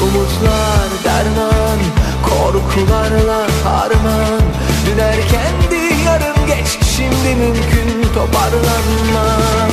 Umutlar 0.04 0.90
derman, 1.04 1.80
korkularla 2.24 3.48
harman. 3.64 4.42
Dün 4.86 4.98
erkendi 4.98 6.04
yarın 6.06 6.48
geç, 6.48 6.80
şimdi 6.96 7.36
mümkün 7.36 8.14
toparlanmam. 8.14 9.72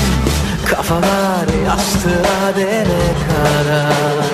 Kafalar 0.71 1.65
yastığa 1.67 2.57
dene 2.57 3.07
kadar 3.29 4.25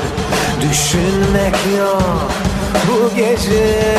Düşünmek 0.61 1.57
yok 1.78 2.30
bu 2.89 3.16
gece 3.16 3.97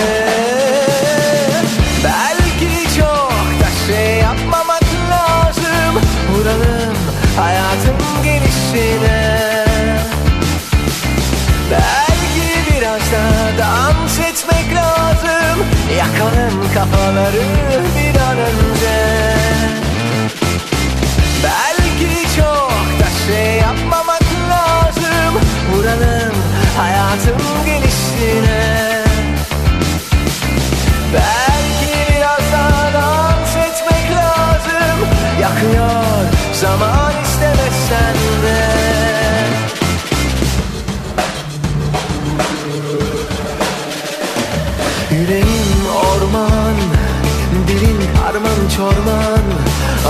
lazım 6.48 6.58
Vuralım 6.58 6.96
hayatın 7.38 8.24
gelişine. 8.24 9.66
Belki 11.72 12.78
biraz 12.78 13.02
da 13.02 13.58
dans 13.60 14.20
etmek 14.20 14.76
lazım 14.76 15.66
Yakalım 15.98 16.74
kafaları 16.74 17.44
bir 17.96 18.20
an 18.20 18.38
önce. 18.38 18.98
Belki 21.44 22.36
çok 22.36 22.72
da 23.00 23.10
şey 23.28 23.56
yapmamak 23.56 24.24
lazım 24.50 25.42
Vuralım 25.74 26.34
hayatın 26.78 27.66
gelişine 27.66 28.67
zaman 36.62 37.14
istemesen 37.24 38.18
de. 38.44 38.88
Yüreğim 45.12 45.82
orman 46.06 46.78
Dilin 47.68 48.00
karman 48.18 48.70
çorman. 48.78 49.46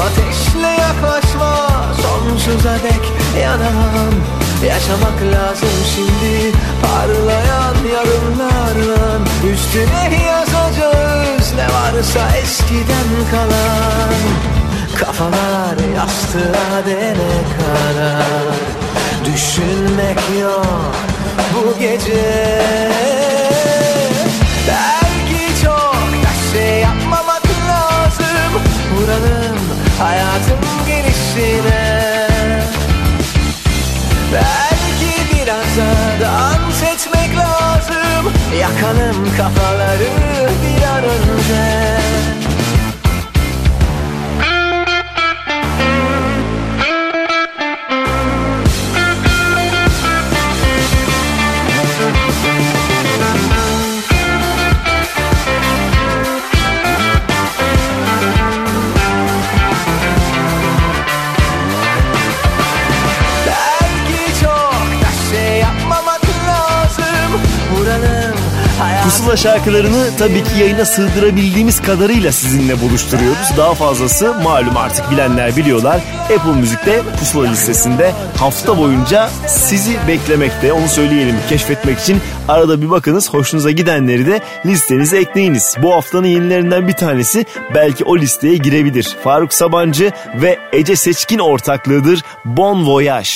Ateşle 0.06 0.68
yaklaşma 0.68 1.56
sonsuza 2.02 2.74
dek 2.84 3.04
yanamam 3.42 4.14
Yaşamak 4.68 5.22
lazım 5.34 5.70
şimdi 5.96 6.56
parlayan 6.82 7.76
yarınlarla 7.94 9.20
Üstüne 9.54 10.26
yazacağız 10.26 11.54
ne 11.56 11.66
varsa 11.66 12.38
eskiden 12.38 13.10
kalan 13.32 14.57
Kafalar 15.18 15.96
yastığa 15.96 16.86
dene 16.86 17.38
kadar 17.58 18.54
Düşünmek 19.26 20.20
yok 20.42 20.96
bu 21.54 21.80
gece. 21.80 22.62
Belki 24.68 25.64
çok 25.64 25.96
da 26.24 26.54
şey 26.54 26.80
yapmamak 26.80 27.44
lazım. 27.70 28.62
Vuralım 28.96 29.60
hayatın 30.00 30.60
gelişine. 30.88 32.28
Belki 34.34 35.36
biraz 35.36 35.78
da 35.78 36.26
dans 36.26 36.84
etmek 36.84 37.38
lazım. 37.38 38.34
Yakalım 38.60 39.38
kafaları 39.38 40.10
bir 40.64 40.84
an 40.84 41.04
önce 41.04 41.97
Pusula 69.28 69.54
şarkılarını 69.54 70.10
tabii 70.18 70.44
ki 70.44 70.60
yayına 70.60 70.86
sığdırabildiğimiz 70.86 71.82
kadarıyla 71.82 72.32
sizinle 72.32 72.82
buluşturuyoruz. 72.82 73.58
Daha 73.58 73.74
fazlası 73.74 74.34
malum 74.44 74.78
artık 74.78 75.12
bilenler 75.12 75.58
biliyorlar. 75.58 76.02
Apple 76.24 76.60
Müzik'te 76.60 77.02
Pusula 77.20 77.48
listesinde 77.48 78.12
hafta 78.38 78.78
boyunca 78.78 79.30
sizi 79.48 79.98
beklemekte. 80.08 80.74
Onu 80.74 80.88
söyleyelim 80.88 81.36
keşfetmek 81.50 82.00
için 82.00 82.18
arada 82.48 82.82
bir 82.82 82.90
bakınız. 82.90 83.34
Hoşunuza 83.34 83.72
gidenleri 83.72 84.28
de 84.28 84.42
listenize 84.66 85.18
ekleyiniz. 85.18 85.76
Bu 85.82 85.94
haftanın 85.94 86.28
yenilerinden 86.28 86.88
bir 86.88 86.94
tanesi 86.94 87.46
belki 87.76 88.04
o 88.04 88.18
listeye 88.18 88.58
girebilir. 88.58 89.18
Faruk 89.24 89.54
Sabancı 89.54 90.12
ve 90.36 90.60
Ece 90.74 90.96
Seçkin 90.96 91.40
ortaklığıdır 91.40 92.24
Bon 92.46 92.88
Voyage. 92.88 93.30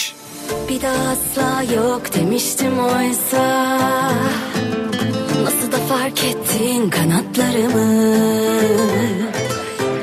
Bir 0.70 0.82
daha 0.82 1.10
asla 1.10 1.64
yok 1.76 2.02
demiştim 2.16 2.80
oysa 2.80 3.78
Nasıl 5.72 5.84
da 5.84 5.88
fark 5.88 6.24
ettin 6.24 6.90
kanatlarımı. 6.90 8.12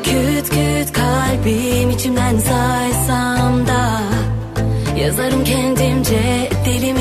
Küt 0.03 0.51
küt 0.51 0.93
kalbim 0.93 1.91
içimden 1.91 2.39
saysam 2.39 3.67
da 3.67 4.01
Yazarım 5.01 5.45
kendimce 5.45 6.51
deli 6.67 6.93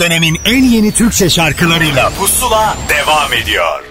dönemin 0.00 0.40
en 0.44 0.64
yeni 0.64 0.92
Türkçe 0.92 1.30
şarkılarıyla 1.30 2.10
Pusula 2.10 2.76
devam 2.88 3.32
ediyor. 3.32 3.89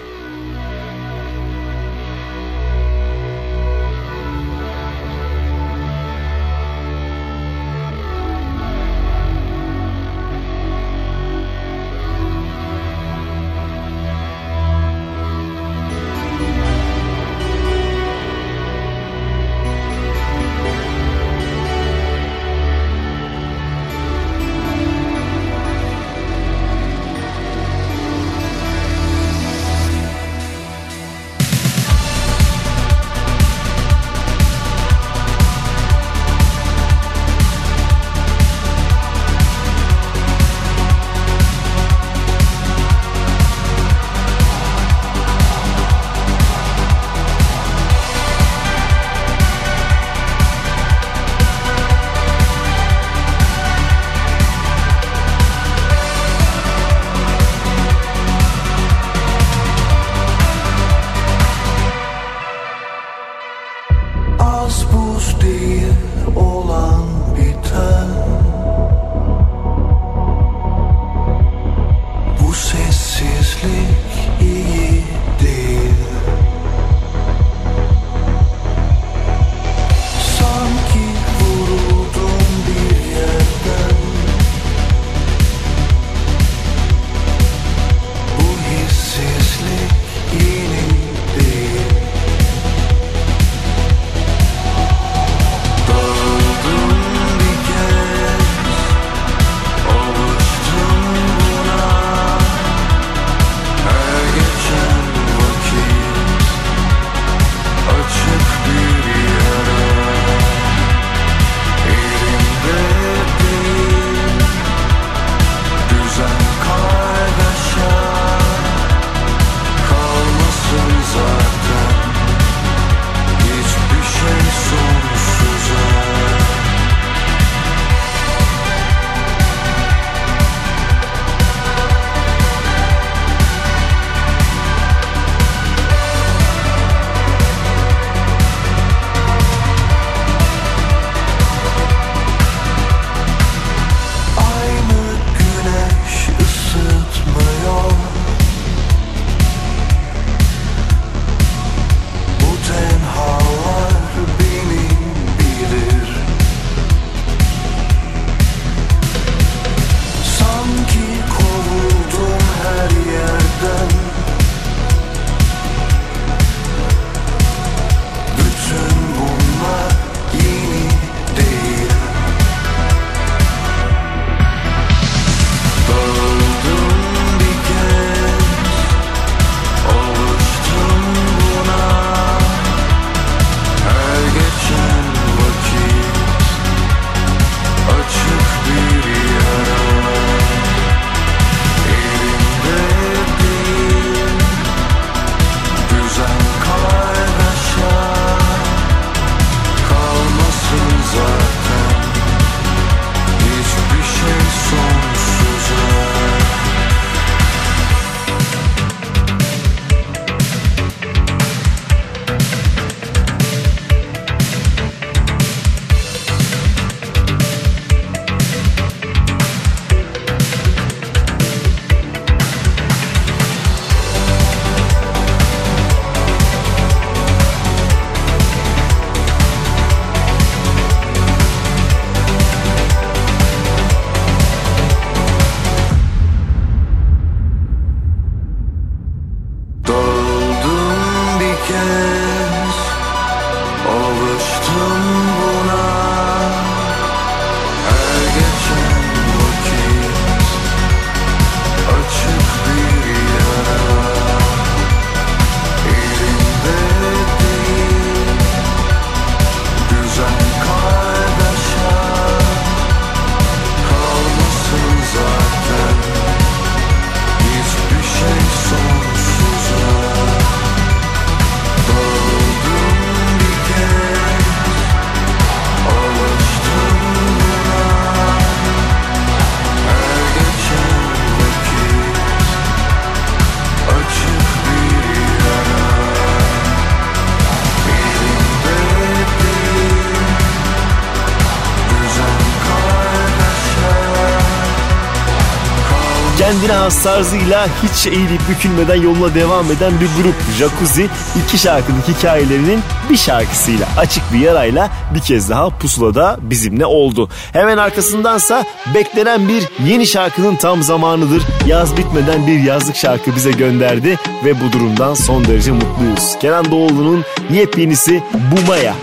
Has 296.70 297.02
tarzıyla 297.02 297.66
hiç 297.82 298.06
eğilip 298.06 298.40
bükülmeden 298.48 299.02
yoluna 299.02 299.34
devam 299.34 299.66
eden 299.66 299.92
bir 300.00 300.22
grup 300.22 300.34
Jacuzzi 300.58 301.08
iki 301.44 301.58
şarkılık 301.58 302.08
hikayelerinin 302.08 302.80
bir 303.10 303.16
şarkısıyla 303.16 303.86
açık 303.98 304.22
bir 304.32 304.38
yarayla 304.38 304.90
bir 305.14 305.20
kez 305.20 305.50
daha 305.50 305.70
pusulada 305.70 306.36
bizimle 306.40 306.86
oldu. 306.86 307.28
Hemen 307.52 307.78
arkasındansa 307.78 308.64
beklenen 308.94 309.48
bir 309.48 309.68
yeni 309.86 310.06
şarkının 310.06 310.56
tam 310.56 310.82
zamanıdır. 310.82 311.42
Yaz 311.66 311.96
bitmeden 311.96 312.46
bir 312.46 312.60
yazlık 312.60 312.96
şarkı 312.96 313.36
bize 313.36 313.50
gönderdi 313.50 314.18
ve 314.44 314.60
bu 314.60 314.72
durumdan 314.72 315.14
son 315.14 315.44
derece 315.44 315.72
mutluyuz. 315.72 316.38
Kenan 316.40 316.70
Doğulu'nun 316.70 317.24
yepyenisi 317.52 318.22
Bumaya. 318.34 318.94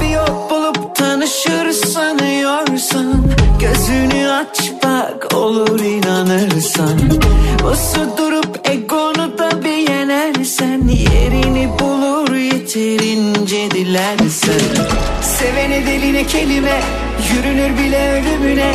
Bir 0.00 0.08
yol 0.08 0.50
bulup 0.50 0.96
tanışır 0.96 1.72
sanıyorsan 1.72 3.36
Gözünü 3.60 4.28
aç 4.28 4.72
bak 4.84 5.34
olur 5.34 5.80
inanırsan 6.16 6.98
Usu 7.72 8.18
durup 8.18 8.68
egonu 8.68 9.38
da 9.38 9.64
bir 9.64 9.90
yenersen 9.90 10.88
Yerini 10.88 11.68
bulur 11.78 12.34
yeterince 12.34 13.70
dilersen. 13.70 14.84
Sevene 15.22 15.86
deline 15.86 16.26
kelime 16.26 16.80
Yürünür 17.32 17.78
bile 17.78 18.12
ölümüne. 18.12 18.72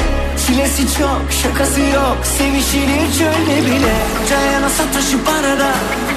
Çilesi 0.48 0.82
çok 0.98 1.22
şakası 1.44 1.80
yok 1.80 2.18
Sevişilir 2.24 3.18
çölde 3.18 3.66
bile. 3.66 3.94
Cayana 4.30 4.70
sataşıp 4.70 5.30
arada 5.30 5.72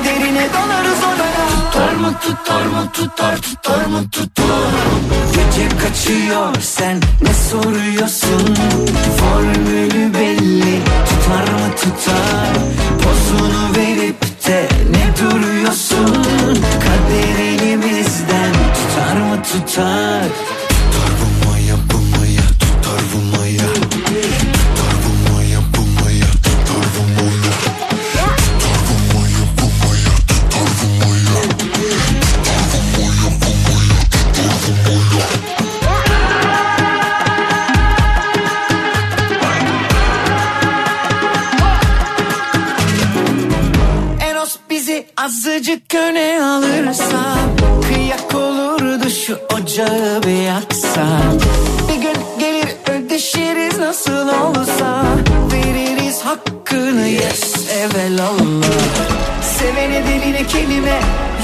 Derine 0.04 0.46
dolarız 0.54 0.98
odaya 0.98 1.46
Tutar 1.48 1.92
mı 1.92 2.14
tutar 2.20 2.64
mı 2.64 2.90
tutar 2.92 3.36
tutar 3.36 3.86
mı 3.86 4.10
tutar 4.10 5.23
Gece 5.56 5.68
kaçıyor 5.68 6.54
sen 6.60 7.00
ne 7.22 7.34
soruyorsun? 7.34 8.54
Formülü 9.18 10.14
belli 10.14 10.80
tutar 11.08 11.52
mı 11.52 11.74
tutar? 11.76 12.54
Pozunu 13.02 13.76
verip 13.76 14.46
de 14.46 14.68
ne 14.90 15.30
duruyorsun? 15.30 16.24
Kader 16.80 17.44
elimizden 17.44 18.52
tutar 18.74 19.16
mı 19.20 19.42
tutar? 19.42 20.24
Tutar 20.68 21.10
bu 21.20 21.48
maya 21.48 21.74
bu 21.92 22.18
maya 22.18 22.42
tutar 22.60 23.00
bu 23.14 23.36
maya 23.36 23.83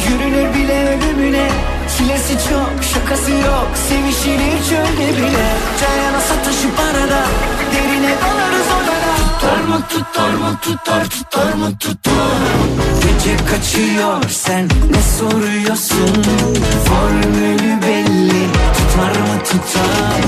Yürünür 0.09 0.55
bile 0.55 0.89
ölümüne. 0.89 1.49
Çilesi 1.99 2.33
çok 2.49 2.85
şakası 2.95 3.31
yok. 3.31 3.69
Sevişilir 3.89 4.59
çölde 4.69 5.17
bile. 5.17 5.47
Cayana 5.81 6.21
sataşıp 6.21 6.81
arada 6.81 7.23
Derine 7.73 8.15
dalarız 8.23 8.67
odada 8.77 9.11
Tutar 9.17 9.61
mı 9.61 9.83
tutar 9.89 10.31
mı 10.31 10.59
tutar 10.63 11.05
tutar 11.11 11.53
mı 11.53 11.79
tutar? 11.79 12.41
Gece 13.03 13.37
kaçıyor 13.37 14.23
sen 14.31 14.65
ne 14.91 15.03
soruyorsun? 15.19 16.23
Formülü 16.85 17.83
belli 17.83 18.47
tutar 18.77 19.21
mı 19.21 19.39
tutar? 19.45 20.21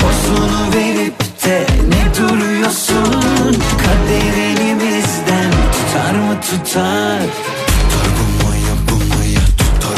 Pozunu 0.00 0.74
verip 0.74 1.20
de 1.44 1.66
ne 1.88 2.14
duruyorsun? 2.16 3.56
Kader 3.78 4.42
elimizden 4.42 5.50
tutar 5.72 6.14
mı 6.14 6.40
tutar? 6.40 7.20
Tutar 7.90 8.10
bu 8.16 8.39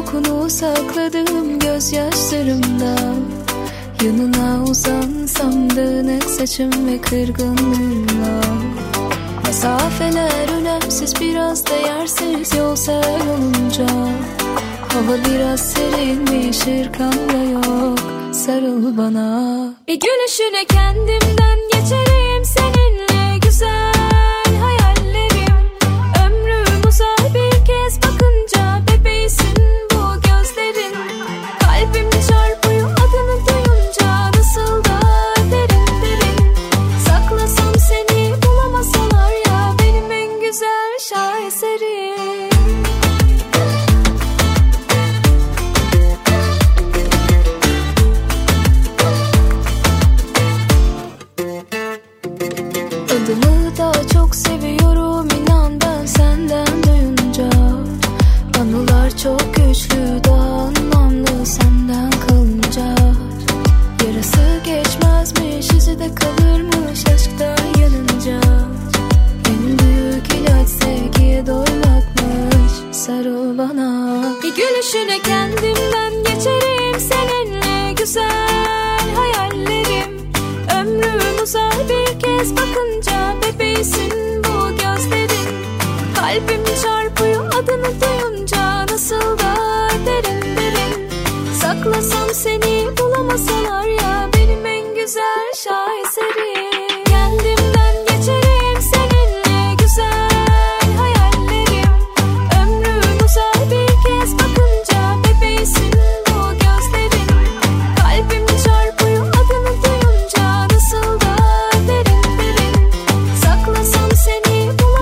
kokunu 0.00 0.50
sakladım 0.50 1.58
gözyaşlarımda. 1.58 3.14
Yanına 4.04 4.64
uzansam 4.70 5.70
dağınık 5.76 6.24
saçım 6.24 6.86
ve 6.86 7.00
kırgınlığımla 7.00 8.40
Mesafeler 9.46 10.60
önemsiz 10.60 11.14
biraz 11.20 11.66
değersiz 11.66 12.54
yol 12.58 12.76
ser 12.76 13.04
olunca. 13.04 13.86
Hava 14.88 15.16
biraz 15.28 15.60
serinmiş 15.60 16.58
ırkamda 16.60 17.44
yok 17.52 17.98
sarıl 18.32 18.96
bana. 18.96 19.74
Bir 19.88 20.00
gülüşüne 20.00 20.64
kendimden 20.64 21.69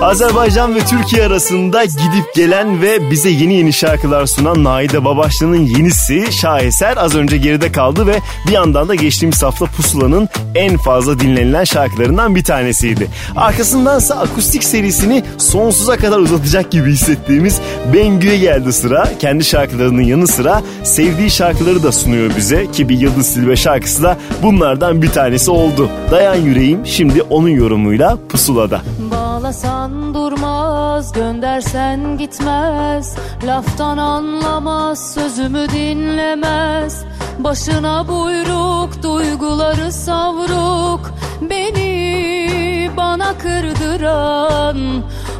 Azerbaycan 0.09 0.75
ve 0.75 0.79
Türkiye 0.79 1.25
arasında 1.25 1.85
gidip 1.85 2.35
gelen 2.35 2.81
ve 2.81 3.11
bize 3.11 3.29
yeni 3.29 3.53
yeni 3.53 3.73
şarkılar 3.73 4.25
sunan 4.25 4.63
Naide 4.63 5.05
Babaşlı'nın 5.05 5.65
yenisi 5.65 6.31
Şaheser 6.31 6.97
az 6.97 7.15
önce 7.15 7.37
geride 7.37 7.71
kaldı 7.71 8.07
ve 8.07 8.19
bir 8.47 8.51
yandan 8.51 8.87
da 8.89 8.95
geçtiğimiz 8.95 9.43
hafta 9.43 9.65
Pusula'nın 9.65 10.29
en 10.55 10.77
fazla 10.77 11.19
dinlenilen 11.19 11.63
şarkılarından 11.63 12.35
bir 12.35 12.43
tanesiydi. 12.43 13.07
Arkasındansa 13.35 14.15
akustik 14.15 14.63
serisini 14.63 15.23
sonsuza 15.37 15.97
kadar 15.97 16.19
uzatacak 16.19 16.71
gibi 16.71 16.91
hissettiğimiz 16.91 17.61
Bengü'ye 17.93 18.37
geldi 18.37 18.73
sıra. 18.73 19.09
Kendi 19.19 19.43
şarkılarının 19.43 20.01
yanı 20.01 20.27
sıra 20.27 20.61
sevdiği 20.83 21.31
şarkıları 21.31 21.83
da 21.83 21.91
sunuyor 21.91 22.31
bize 22.37 22.71
ki 22.71 22.89
bir 22.89 22.99
Yıldız 22.99 23.27
Silve 23.27 23.55
şarkısı 23.55 24.03
da 24.03 24.17
bunlardan 24.43 25.01
bir 25.01 25.09
tanesi 25.09 25.51
oldu. 25.51 25.89
Dayan 26.11 26.35
yüreğim 26.35 26.85
şimdi 26.85 27.21
onun 27.21 27.49
yorumuyla 27.49 28.17
Pusula'da. 28.29 28.81
Bağlasan 29.11 29.98
durmaz, 30.13 31.11
göndersen 31.11 32.17
gitmez. 32.17 33.15
Laftan 33.43 33.97
anlamaz, 33.97 35.13
sözümü 35.13 35.69
dinlemez. 35.69 37.03
Başına 37.39 38.07
buyruk, 38.07 39.03
duyguları 39.03 39.91
savruk. 39.91 41.11
Beni 41.41 42.89
bana 42.97 43.37
kırdıran 43.37 44.77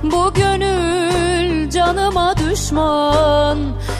Bu 0.03 0.33
gönül 0.33 1.69
canıma 1.69 2.33
düşman. 2.37 3.57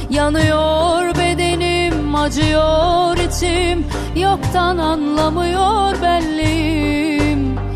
Yanıyor 0.10 1.16
bedenim, 1.16 2.16
acıyor 2.16 3.18
içim. 3.18 3.86
Yoktan 4.16 4.78
anlamıyor 4.78 6.02
bellim 6.02 7.69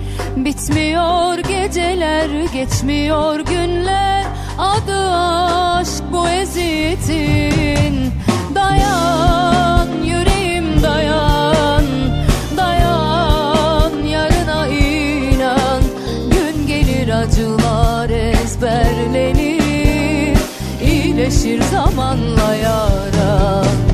Bitmiyor 0.46 1.38
geceler, 1.38 2.30
geçmiyor 2.54 3.40
günler 3.40 4.26
Adı 4.58 5.12
aşk 5.12 6.04
bu 6.12 6.30
eziyetin. 6.30 8.12
Dayan 8.56 9.88
yüreğim 10.04 10.84
dayan 10.84 11.86
Dayan 12.58 14.04
yarına 14.04 14.68
inan. 14.68 15.82
Gün 16.32 16.68
gelir 16.68 17.10
acılar 17.10 18.10
ezberlenir 18.10 19.64
İyileşir 20.82 21.62
zamanla 21.62 22.56
yaran 22.56 23.93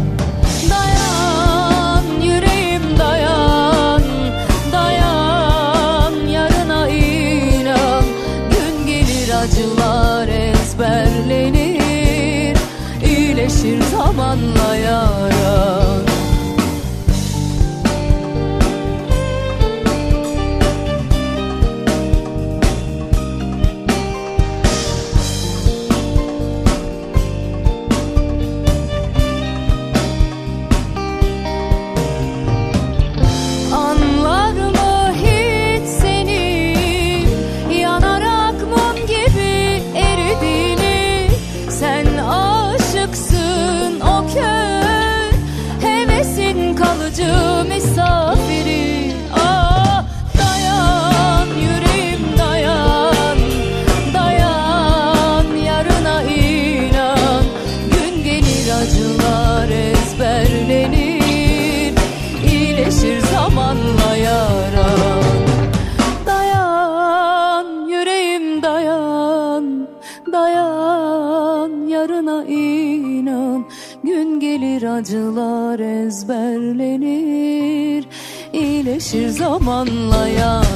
iyileşir 78.99 79.29
zamanla 79.29 80.27
yaran 80.27 80.68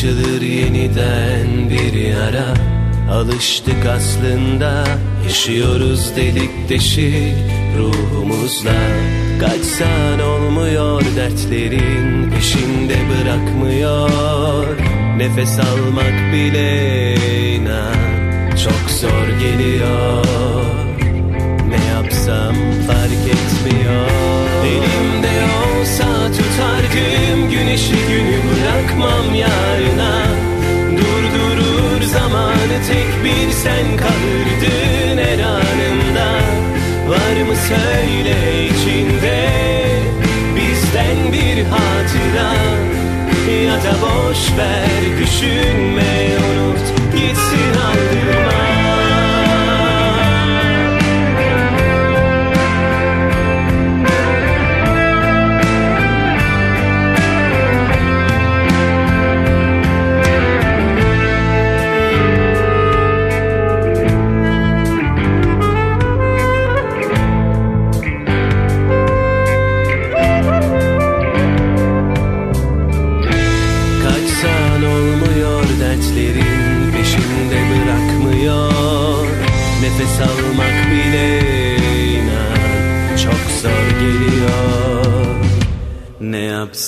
açılır 0.00 0.42
yeniden 0.42 1.70
bir 1.70 1.92
yara. 1.92 2.54
Alıştık 3.12 3.86
aslında 3.96 4.84
yaşıyoruz 5.24 6.16
delik 6.16 6.68
deşik 6.68 7.34
ruhumuzla. 7.78 8.72
Kaçsan 9.40 10.20
olmuyor 10.20 11.02
dertlerin 11.16 12.30
peşinde 12.30 12.96
bırakmıyor. 13.10 14.66
Nefes 15.16 15.58
almak 15.58 16.32
bile 16.32 17.14
inan 17.54 18.56
çok 18.64 18.90
zor 18.90 19.28
geliyor. 19.40 20.24
Ne 21.68 21.84
yapsam 21.94 22.54
fark 22.86 23.26
etmiyor. 23.26 24.10
Elimde 24.64 25.29
olsa 25.80 26.04
tutardım 26.32 27.50
güneşi 27.50 27.92
günü 28.08 28.38
bırakmam 28.48 29.34
yarına. 29.34 30.26
Durdurur 30.90 32.02
zamanı 32.02 32.76
tek 32.88 33.24
bir 33.24 33.50
sen 33.50 33.96
kalırdın 33.96 35.18
her 35.18 35.38
anında. 35.38 36.40
Var 37.08 37.42
mı 37.48 37.56
söyle 37.68 38.66
içinde 38.66 39.48
bizden 40.56 41.32
bir 41.32 41.64
hatıra? 41.64 42.54
Ya 43.64 43.74
da 43.74 43.92
boş 44.02 44.58
ver 44.58 45.18
düşünme 45.18 46.28
unut 46.38 46.99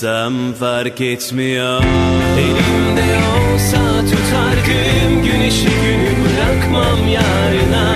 etsem 0.02 0.52
fark 0.54 1.00
etmiyor. 1.00 1.82
Elimde 2.38 3.18
olsa 3.34 3.78
tutar 4.10 4.56
gün 4.66 5.22
güneşi 5.22 5.64
günü 5.64 6.12
bırakmam 6.24 7.08
yarına. 7.08 7.94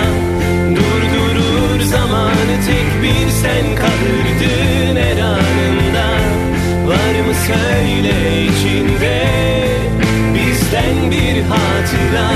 Durdurur 0.75 1.81
zamanı 1.81 2.55
tek 2.67 3.03
bir 3.03 3.29
sen 3.29 3.75
kalırdın 3.75 4.95
her 4.95 5.19
anında. 5.19 6.07
Var 6.87 7.27
mı 7.27 7.33
söyle 7.47 8.43
içinde 8.43 9.27
bizden 10.33 11.11
bir 11.11 11.41
hatıra? 11.41 12.31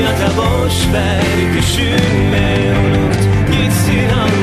Ya 0.00 0.10
da 0.10 0.36
boş 0.36 0.92
ver 0.92 1.58
düşünme 1.58 2.56
unut 2.80 3.18
gitsin 3.52 4.08
ama. 4.14 4.33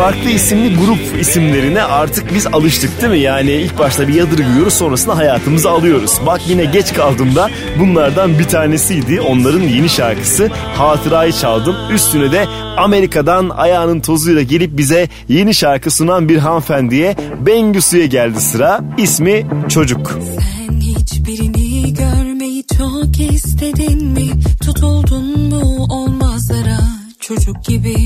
farklı 0.00 0.30
isimli 0.30 0.76
grup 0.76 1.20
isimlerine 1.20 1.82
artık 1.82 2.34
biz 2.34 2.46
alıştık 2.46 3.00
değil 3.00 3.12
mi? 3.12 3.18
Yani 3.18 3.50
ilk 3.50 3.78
başta 3.78 4.08
bir 4.08 4.14
yadırgıyoruz 4.14 4.74
sonrasında 4.74 5.16
hayatımızı 5.16 5.70
alıyoruz. 5.70 6.20
Bak 6.26 6.40
yine 6.48 6.64
geç 6.64 6.92
kaldığımda 6.92 7.50
bunlardan 7.80 8.38
bir 8.38 8.44
tanesiydi. 8.44 9.20
Onların 9.20 9.60
yeni 9.60 9.88
şarkısı 9.88 10.50
Hatırayı 10.76 11.32
çaldım. 11.32 11.76
Üstüne 11.94 12.32
de 12.32 12.46
Amerika'dan 12.76 13.48
ayağının 13.48 14.00
tozuyla 14.00 14.42
gelip 14.42 14.78
bize 14.78 15.08
yeni 15.28 15.54
şarkı 15.54 15.90
sunan 15.90 16.28
bir 16.28 16.38
hanımefendiye 16.38 17.16
Bengüsü'ye 17.46 18.06
geldi 18.06 18.40
sıra. 18.40 18.80
İsmi 18.98 19.46
Çocuk. 19.68 20.18
Sen 20.38 20.80
hiçbirini 20.80 21.94
görmeyi 21.94 22.64
çok 22.78 23.32
istedin 23.32 24.04
mi? 24.04 24.30
Tutuldun 24.64 25.48
mu 25.48 25.86
olmazlara 25.90 26.78
çocuk 27.20 27.64
gibi 27.64 27.96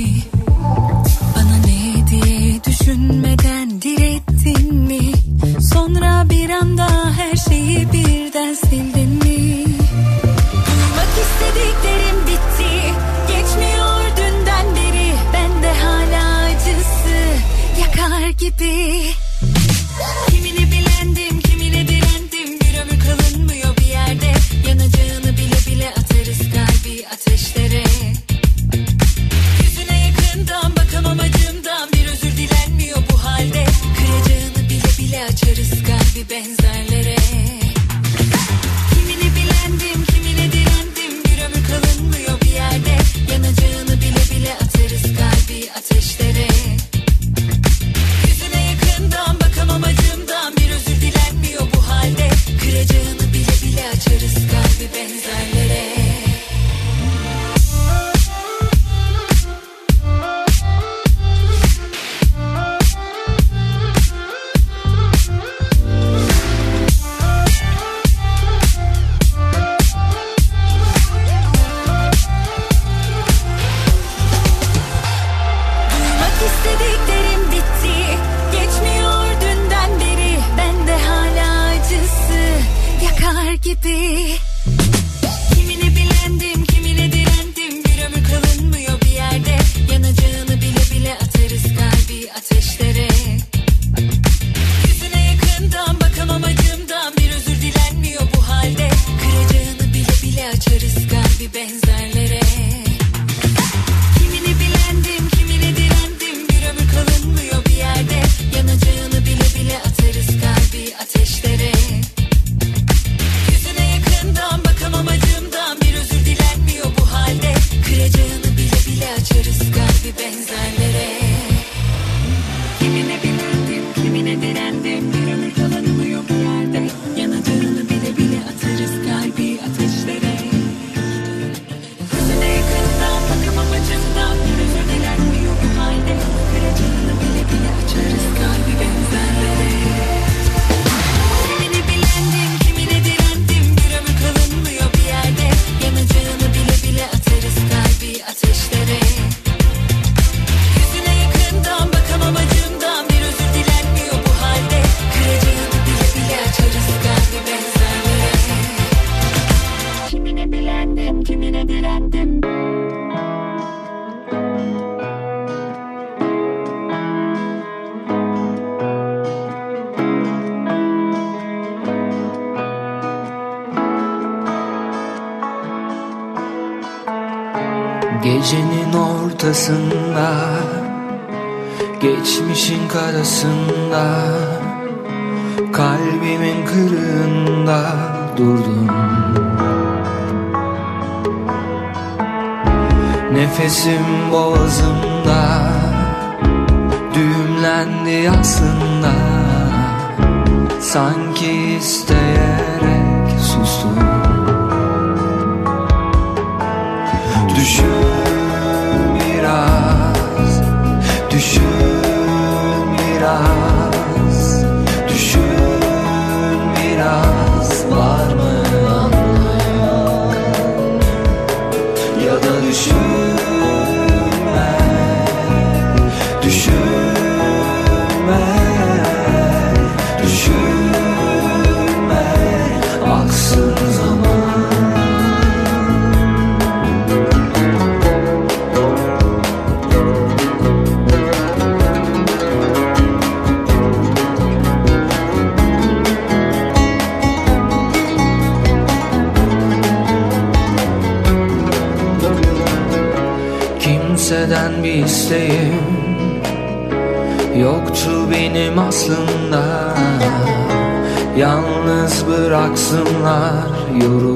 bıraksınlar 263.91 264.34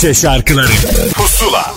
Türkçe 0.00 0.20
şarkıları 0.20 0.70
Pusula 1.14 1.74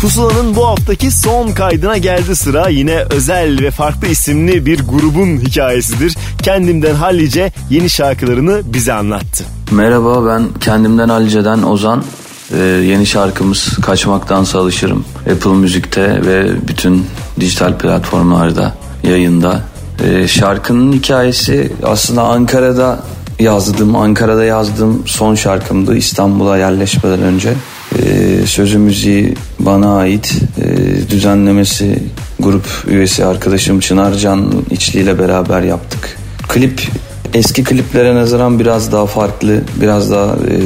Pusula'nın 0.00 0.56
bu 0.56 0.66
haftaki 0.66 1.10
son 1.10 1.52
kaydına 1.52 1.96
geldi 1.96 2.36
sıra. 2.36 2.68
Yine 2.68 3.04
özel 3.10 3.62
ve 3.62 3.70
farklı 3.70 4.08
isimli 4.08 4.66
bir 4.66 4.80
grubun 4.88 5.38
hikayesidir. 5.38 6.16
Kendimden 6.42 6.94
hallice 6.94 7.52
yeni 7.70 7.90
şarkılarını 7.90 8.60
bize 8.64 8.92
anlattı. 8.92 9.44
Merhaba 9.70 10.26
ben 10.26 10.48
kendimden 10.60 11.08
Alice'den 11.08 11.62
Ozan. 11.62 12.04
Ee, 12.52 12.58
yeni 12.62 13.06
şarkımız 13.06 13.76
Kaçmaktansa 13.82 14.58
Alışırım. 14.58 15.04
Apple 15.32 15.50
Müzik'te 15.50 16.26
ve 16.26 16.68
bütün 16.68 17.06
dijital 17.40 17.78
platformlarda 17.78 18.74
yayında. 19.02 19.60
Ee, 20.04 20.28
şarkının 20.28 20.92
hikayesi 20.92 21.72
aslında 21.84 22.22
Ankara'da 22.22 23.00
yazdım. 23.40 23.96
Ankara'da 23.96 24.44
yazdığım 24.44 25.02
son 25.06 25.34
şarkımdı 25.34 25.96
İstanbul'a 25.96 26.58
yerleşmeden 26.58 27.22
önce. 27.22 27.52
Ee, 27.98 28.46
sözü 28.46 28.78
müziği 28.78 29.34
bana 29.58 29.96
ait. 29.96 30.34
Ee, 30.60 31.10
düzenlemesi 31.10 32.02
grup 32.40 32.66
üyesi 32.86 33.24
arkadaşım 33.24 33.80
Çınar 33.80 34.14
Can 34.14 34.52
İçli 34.70 35.18
beraber 35.18 35.62
yaptık. 35.62 36.18
Klip 36.48 36.88
eski 37.34 37.64
kliplere 37.64 38.14
nazaran 38.14 38.58
biraz 38.58 38.92
daha 38.92 39.06
farklı, 39.06 39.60
biraz 39.80 40.10
daha 40.10 40.36
e, 40.50 40.60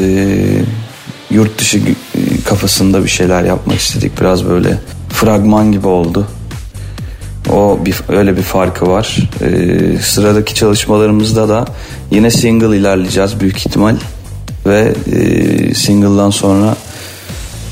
yurt 1.31 1.59
dışı 1.59 1.81
kafasında 2.45 3.05
bir 3.05 3.09
şeyler 3.09 3.45
yapmak 3.45 3.79
istedik. 3.79 4.21
Biraz 4.21 4.49
böyle 4.49 4.79
fragman 5.09 5.73
gibi 5.73 5.87
oldu. 5.87 6.27
O 7.53 7.79
bir, 7.85 8.01
öyle 8.09 8.37
bir 8.37 8.43
farkı 8.43 8.87
var. 8.87 9.17
Ee, 9.43 9.99
sıradaki 9.99 10.55
çalışmalarımızda 10.55 11.49
da 11.49 11.65
yine 12.11 12.31
single 12.31 12.77
ilerleyeceğiz 12.77 13.41
büyük 13.41 13.57
ihtimal. 13.57 13.97
Ve 14.67 14.95
e, 15.13 15.75
single'dan 15.75 16.31
sonra 16.31 16.77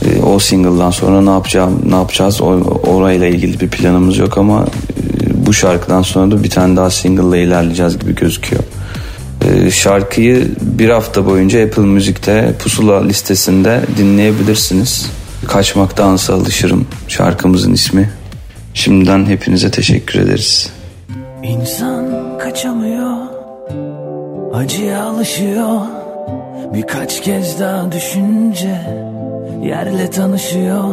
e, 0.05 0.23
o 0.23 0.39
single'dan 0.39 0.91
sonra 0.91 1.21
ne 1.21 1.31
yapacağım 1.31 1.83
ne 1.89 1.95
yapacağız 1.95 2.43
o, 2.43 2.47
orayla 2.87 3.27
ilgili 3.27 3.61
bir 3.61 3.69
planımız 3.69 4.19
yok 4.19 4.39
ama 4.39 4.67
e, 4.67 5.47
bu 5.47 5.53
şarkıdan 5.53 6.03
sonra 6.03 6.31
da 6.31 6.43
bir 6.45 6.51
tane 6.51 6.77
daha 6.77 6.91
single 6.91 7.39
ile 7.39 7.45
ilerleyeceğiz 7.45 7.99
gibi 7.99 8.15
gözüküyor. 8.15 8.63
E, 9.45 9.71
şarkıyı 9.71 10.49
bir 10.61 10.89
hafta 10.89 11.27
boyunca 11.27 11.65
Apple 11.65 11.83
Müzik'te 11.83 12.55
Pusula 12.59 13.05
listesinde 13.05 13.81
dinleyebilirsiniz. 13.97 15.07
Kaçmaktansa 15.49 16.35
alışırım 16.35 16.87
şarkımızın 17.09 17.73
ismi. 17.73 18.20
Şimdiden 18.81 19.27
hepinize 19.27 19.71
teşekkür 19.71 20.21
ederiz. 20.21 20.73
İnsan 21.43 22.39
kaçamıyor 22.39 23.17
Acıya 24.55 25.05
alışıyor. 25.05 25.81
Birkaç 26.75 27.23
kez 27.23 27.61
daha 27.61 27.93
düşünce 27.93 28.81
Yerle 29.63 30.11
tanışıyor. 30.11 30.85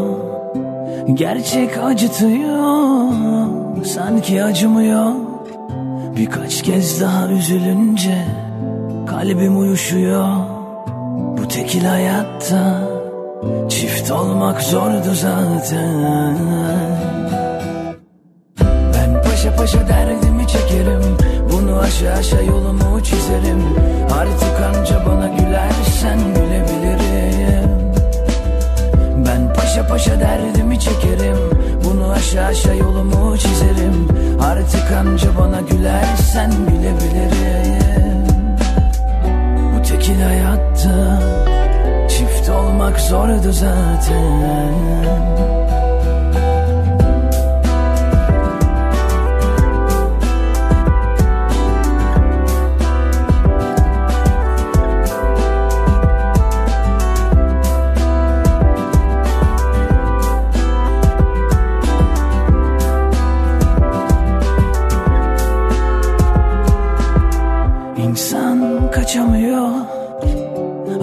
Gerçek 1.14 1.77
acıtıyor 1.77 3.09
Sanki 3.85 4.43
acımıyor. 4.43 5.11
Birkaç 6.18 6.61
kez 6.61 7.01
daha 7.01 7.27
üzülünce 7.27 8.26
Kalbim 9.07 9.59
uyuşuyor. 9.59 10.27
Bu 11.38 11.47
tekil 11.47 11.85
hayatta 11.85 12.89
Çift 13.69 14.11
olmak 14.11 14.61
zordu 14.61 15.14
zaten 15.14 16.38
paşa 19.48 19.56
paşa 19.56 19.88
derdimi 19.88 20.48
çekerim. 20.48 21.18
Bunu 21.52 21.80
aşağı 21.80 22.14
aşağı 22.14 22.45
yolumu 22.45 23.03
çizerim. 23.03 23.64
Artık 24.19 24.61
anca 24.61 25.06
bana 25.06 25.28
gülersen 25.28 26.19
gülebilirim. 26.36 27.69
Ben 29.26 29.53
paşa 29.53 29.88
paşa 29.88 30.19
derdimi 30.19 30.80
çekerim. 30.80 31.38
Bunu 31.86 32.11
aşağı 32.11 32.45
aşağı 32.45 32.78
yolumu 32.78 33.38
çizerim. 33.38 34.07
Artık 34.44 34.91
anca 34.91 35.28
bana 35.40 35.61
gülersen 35.61 36.52
gülebilirim. 36.52 38.28
Bu 39.76 39.82
tekil 39.82 40.22
hayatta 40.22 41.22
Çift 42.10 42.49
olmak 42.49 42.99
zordu 42.99 43.52
zaten 43.52 45.56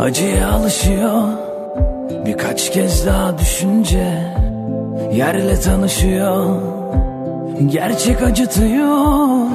acıya 0.01 0.49
alışıyor. 0.51 1.23
Birkaç 2.27 2.73
kez 2.73 3.07
daha 3.07 3.39
düşünce 3.39 4.33
yerle 5.13 5.61
tanışıyor. 5.61 6.63
Gerçek 7.67 8.23
acıtıyor 8.23 9.47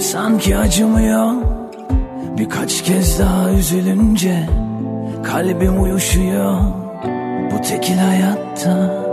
sanki 0.00 0.56
acımıyor. 0.56 1.32
Birkaç 2.38 2.82
kez 2.82 3.20
daha 3.20 3.50
üzülünce 3.50 4.48
kalbim 5.22 5.82
uyuşuyor. 5.82 6.60
Bu 7.52 7.62
tekil 7.62 7.98
hayatta 7.98 9.04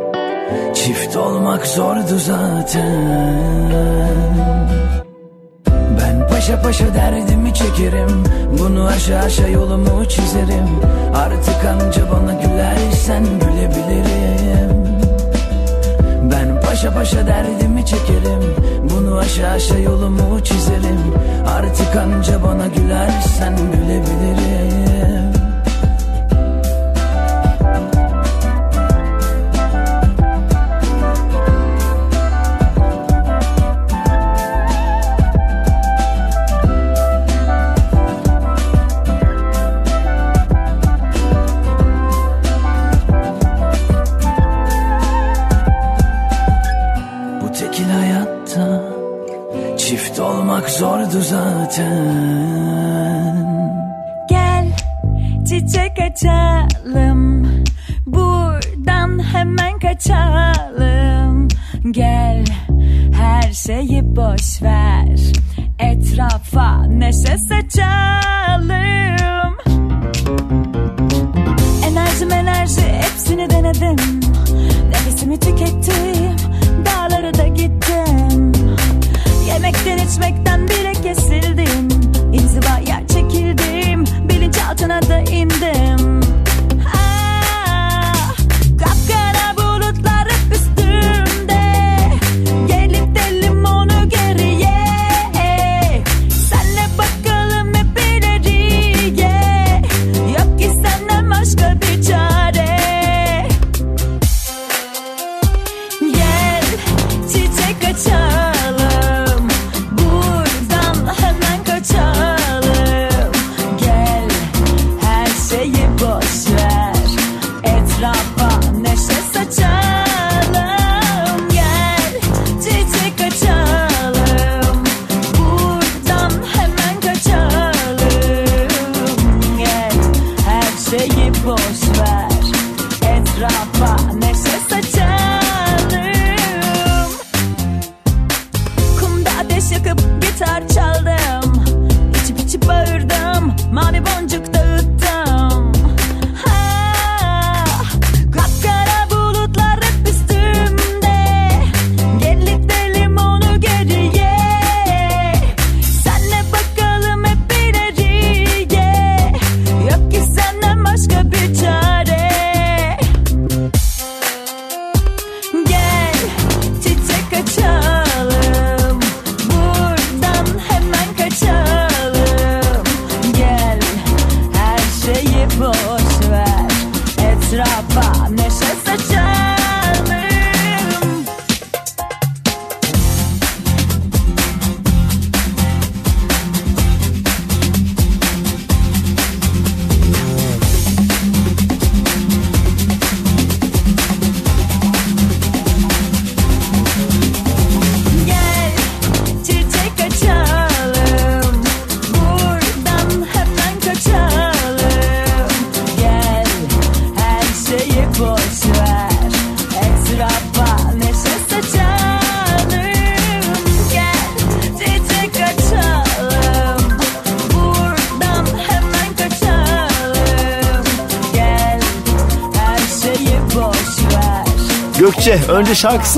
çift 0.73 1.15
olmak 1.15 1.67
zordu 1.67 2.17
zaten 2.17 3.41
paşa 6.41 6.61
paşa 6.61 6.93
derdimi 6.93 7.53
çekerim. 7.53 8.23
Bunu 8.59 8.87
aşağı 8.87 9.23
aşağı 9.23 9.51
yolumu 9.51 10.05
çizerim. 10.05 10.67
Artık 11.15 11.65
anca 11.65 12.11
bana 12.11 12.33
gülersen 12.33 13.23
gülebilirim. 13.23 14.85
Ben 16.31 16.61
paşa 16.61 16.93
paşa 16.93 17.27
derdimi 17.27 17.85
çekerim. 17.85 18.55
Bunu 18.89 19.17
aşağı 19.17 19.51
aşağı 19.51 19.81
yolumu 19.81 20.43
çizerim. 20.43 20.99
Artık 21.57 21.95
anca 21.95 22.43
bana 22.43 22.67
gülersen 22.67 23.55
gülebilirim 23.57 24.80
zaten 51.81 52.20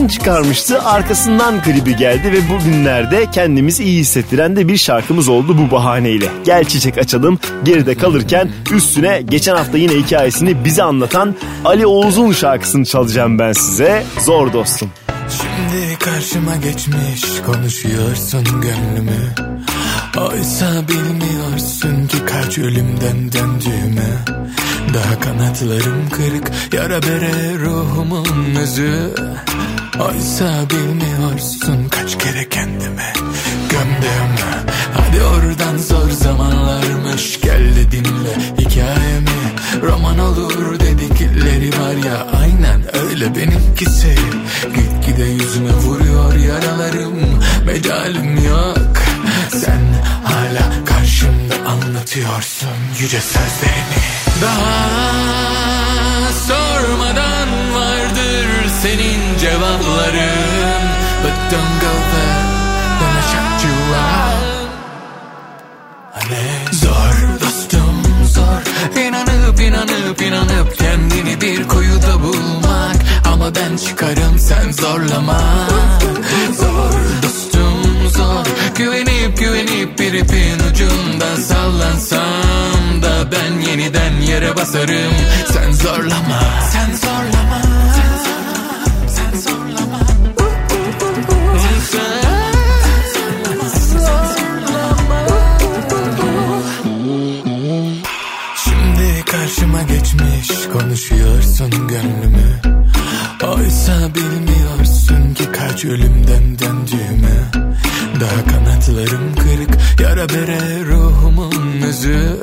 şarkısını 0.03 0.07
çıkarmıştı 0.07 0.81
arkasından 0.81 1.61
klibi 1.61 1.95
geldi 1.95 2.31
ve 2.31 2.49
bugünlerde 2.49 3.25
kendimizi 3.31 3.83
iyi 3.83 3.99
hissettiren 3.99 4.55
de 4.55 4.67
bir 4.67 4.77
şarkımız 4.77 5.27
oldu 5.27 5.57
bu 5.57 5.71
bahaneyle. 5.71 6.29
Gel 6.45 6.65
çiçek 6.65 6.97
açalım 6.97 7.39
geride 7.63 7.95
kalırken 7.95 8.51
üstüne 8.71 9.21
geçen 9.21 9.55
hafta 9.55 9.77
yine 9.77 9.93
hikayesini 9.93 10.65
bize 10.65 10.83
anlatan 10.83 11.35
Ali 11.65 11.85
Oğuz'un 11.85 12.31
şarkısını 12.31 12.85
çalacağım 12.85 13.39
ben 13.39 13.51
size. 13.51 14.03
Zor 14.25 14.53
dostum. 14.53 14.89
Şimdi 15.29 15.99
karşıma 15.99 16.55
geçmiş 16.55 17.41
konuşuyorsun 17.45 18.43
gönlümü 18.43 19.35
Oysa 20.17 20.87
bilmiyorsun 20.87 22.07
ki 22.07 22.17
kaç 22.25 22.57
ölümden 22.57 23.31
döndüğümü 23.31 24.17
Daha 24.93 25.19
kanatlarım 25.19 26.09
kırık 26.09 26.51
yara 26.73 27.01
bere 27.01 27.59
ruhumun 27.59 28.55
özü 28.55 29.13
Oysa 29.99 30.69
bilmiyorsun 30.69 31.89
kaç 31.89 32.17
kere 32.17 32.49
kendime 32.49 33.13
gömdüm 33.69 34.33
Hadi 34.93 35.23
oradan 35.23 35.77
zor 35.77 36.09
zamanlarmış 36.09 37.39
gel 37.41 37.75
de 37.75 37.91
dinle 37.91 38.35
hikayemi. 38.57 39.43
Roman 39.81 40.19
olur 40.19 40.79
dedikleri 40.79 41.69
var 41.69 42.05
ya 42.05 42.27
aynen 42.41 42.81
öyle 42.95 43.35
benimkisi. 43.35 44.15
Gitgide 44.63 45.23
yüzüme 45.23 45.73
vuruyor 45.73 46.33
yaralarım 46.35 47.19
mecalim 47.65 48.45
yok. 48.45 48.93
Sen 49.49 49.81
hala 50.23 50.85
karşımda 50.85 51.55
anlatıyorsun 51.69 52.77
yüce 52.99 53.19
sözlerini. 53.21 53.99
Daha 54.41 55.03
sormadan 56.47 57.73
vardır 57.73 58.69
senin 58.81 59.22
cevaplarım. 59.43 60.83
But 61.23 61.35
don't 61.51 61.75
go 61.81 61.93
there 62.11 62.43
Gonna 62.99 63.21
shut 63.31 63.65
you 63.65 63.77
out 63.95 64.69
Hani 66.13 66.43
zor 66.71 67.39
dostum 67.41 68.03
zor. 68.33 68.61
İnanıp 69.01 69.59
inanıp 69.59 70.21
inanıp 70.21 70.77
kendini 70.77 71.41
bir 71.41 71.67
kuyuda 71.67 72.23
bulmak. 72.23 72.95
Ama 73.33 73.55
ben 73.55 73.77
çıkarım 73.77 74.39
sen 74.39 74.71
zorlama. 74.71 75.39
Zor 76.59 77.23
dostum 77.23 78.09
zor. 78.09 78.45
Güvenip 78.75 79.37
güvenip 79.39 79.99
bir 79.99 80.13
ipin 80.13 80.59
ucunda 80.71 81.37
sallansam 81.37 83.01
da 83.01 83.31
Ben 83.31 83.69
yeniden 83.69 84.21
yere 84.21 84.55
basarım. 84.55 85.13
Sen 85.53 85.71
zorlama 85.71 86.41
Sen 86.73 86.95
zorlama 86.95 87.12
kanatlarım 109.03 109.35
kırık 109.35 109.99
yara 109.99 110.29
bere 110.29 110.85
ruhumun 110.85 111.81
özü. 111.81 112.41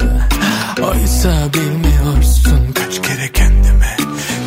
Oysa 0.82 1.48
bilmiyorsun 1.54 2.72
kaç 2.74 3.02
kere 3.02 3.32
kendime 3.32 3.96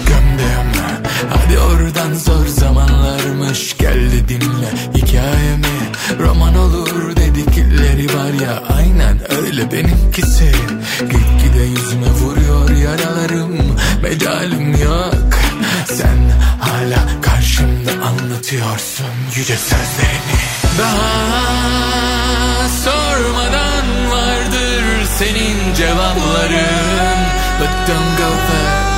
gömdüm. 0.07 0.81
Hadi 1.29 1.59
oradan 1.59 2.13
zor 2.13 2.47
zamanlarmış 2.47 3.77
geldi 3.77 4.27
dinle 4.27 4.69
hikayemi. 4.95 5.91
Roman 6.19 6.55
olur 6.55 7.15
dedikleri 7.15 8.05
var 8.05 8.33
ya 8.45 8.63
aynen 8.77 9.19
öyle 9.41 9.71
benimkisi. 9.71 10.51
Gitgide 10.99 11.63
yüzüme 11.63 12.09
vuruyor 12.09 12.69
yaralarım 12.69 13.57
mecalim 14.03 14.71
yok. 14.71 15.33
Sen 15.85 16.31
hala 16.59 17.21
karşımda 17.21 17.91
anlatıyorsun 17.91 19.05
yüce 19.35 19.57
sözlerini 19.57 20.52
Daha 20.79 22.69
sormadan 22.69 24.11
vardır 24.11 25.05
senin 25.17 25.73
cevapların. 25.75 27.23
But 27.59 27.69
don't 27.87 28.17
go 28.17 28.23
out 28.23 28.93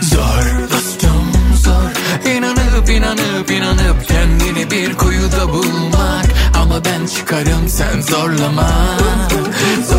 Zor 0.00 0.70
dostum 0.70 1.32
zor. 1.64 1.90
İnanıp 2.30 2.88
inanıp 2.88 3.50
inanıp 3.50 4.08
kendini 4.08 4.70
bir 4.70 4.94
kuyuda 4.94 5.48
bulmak. 5.52 6.26
Ama 6.62 6.84
ben 6.84 7.06
çıkarım 7.06 7.68
sen 7.68 8.00
zorlama. 8.00 8.70
Zor 9.88 9.95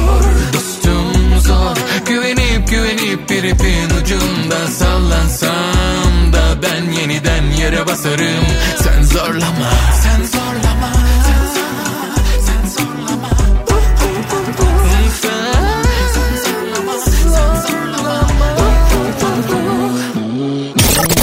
yere 7.67 7.87
basarım. 7.87 8.45
Sen 8.83 9.03
zorlama. 9.03 9.71
Sen 10.03 10.23
zorlama. 10.23 10.91
Sen 11.25 11.49
zorlama. 11.53 11.99
Sen 12.45 12.69
zorlama. 12.69 13.29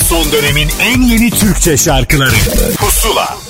Son 0.09 0.33
dönemin 0.33 0.69
en 0.81 1.03
yeni 1.03 1.31
Türkçe 1.31 1.77
şarkıları. 1.77 2.37
Pusula 2.79 3.44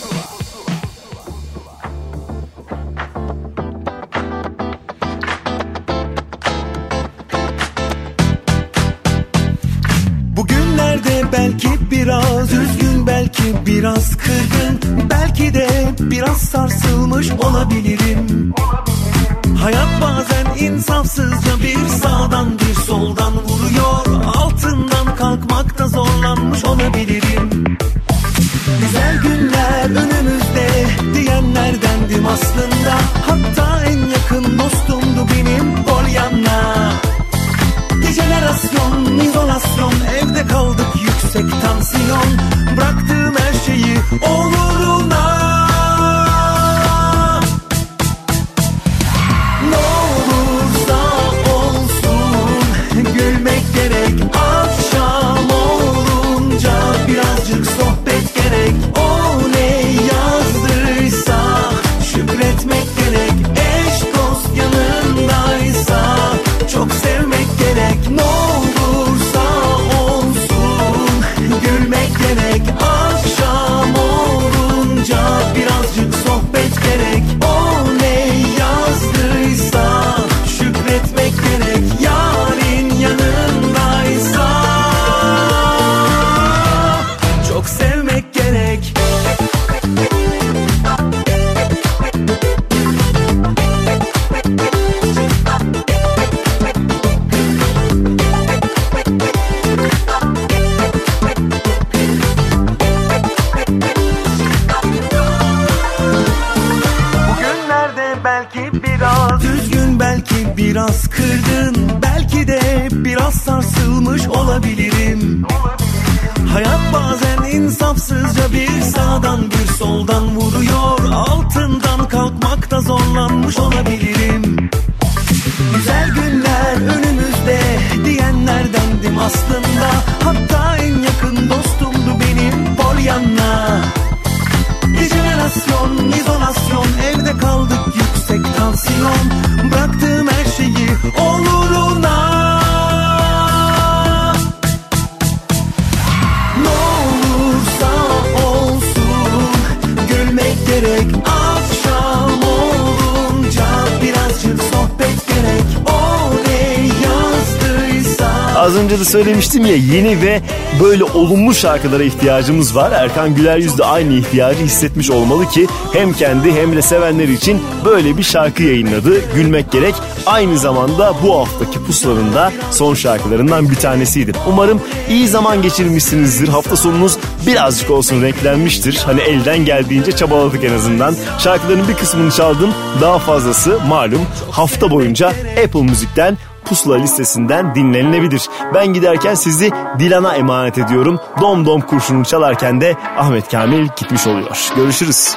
söylemiştim 159.54 159.66
ya 159.66 159.96
yeni 159.96 160.22
ve 160.22 160.40
böyle 160.82 161.04
olumlu 161.04 161.54
şarkılara 161.54 162.02
ihtiyacımız 162.02 162.76
var. 162.76 162.92
Erkan 162.92 163.34
Güler 163.34 163.58
Yüz 163.58 163.78
de 163.78 163.84
aynı 163.84 164.12
ihtiyacı 164.12 164.64
hissetmiş 164.64 165.10
olmalı 165.10 165.48
ki 165.48 165.66
hem 165.92 166.12
kendi 166.12 166.52
hem 166.52 166.76
de 166.76 166.82
sevenler 166.82 167.28
için 167.28 167.62
böyle 167.84 168.16
bir 168.16 168.22
şarkı 168.22 168.62
yayınladı. 168.62 169.34
Gülmek 169.34 169.72
gerek. 169.72 169.94
Aynı 170.26 170.58
zamanda 170.58 171.14
bu 171.22 171.38
haftaki 171.38 171.84
pusularında 171.84 172.52
son 172.70 172.94
şarkılarından 172.94 173.70
bir 173.70 173.76
tanesiydi. 173.76 174.32
Umarım 174.48 174.80
iyi 175.08 175.28
zaman 175.28 175.62
geçirmişsinizdir. 175.62 176.48
Hafta 176.48 176.76
sonunuz 176.76 177.18
birazcık 177.46 177.90
olsun 177.90 178.22
renklenmiştir. 178.22 179.02
Hani 179.06 179.20
elden 179.20 179.64
geldiğince 179.64 180.12
çabaladık 180.12 180.64
en 180.64 180.72
azından. 180.72 181.16
Şarkıların 181.38 181.88
bir 181.88 181.94
kısmını 181.94 182.30
çaldım. 182.30 182.70
Daha 183.00 183.18
fazlası 183.18 183.78
malum 183.88 184.22
hafta 184.50 184.90
boyunca 184.90 185.32
Apple 185.64 185.82
Müzik'ten 185.82 186.38
Pusula 186.64 186.96
listesinden 186.96 187.74
dinlenilebilir. 187.74 188.48
Ben 188.74 188.86
giderken 188.86 189.34
sizi 189.34 189.70
Dilan'a 189.98 190.34
emanet 190.34 190.78
ediyorum. 190.78 191.20
Dom 191.40 191.66
dom 191.66 191.80
kurşunu 191.80 192.24
çalarken 192.24 192.80
de 192.80 192.96
Ahmet 193.18 193.50
Kamil 193.50 193.88
gitmiş 193.96 194.26
oluyor. 194.26 194.72
Görüşürüz. 194.76 195.36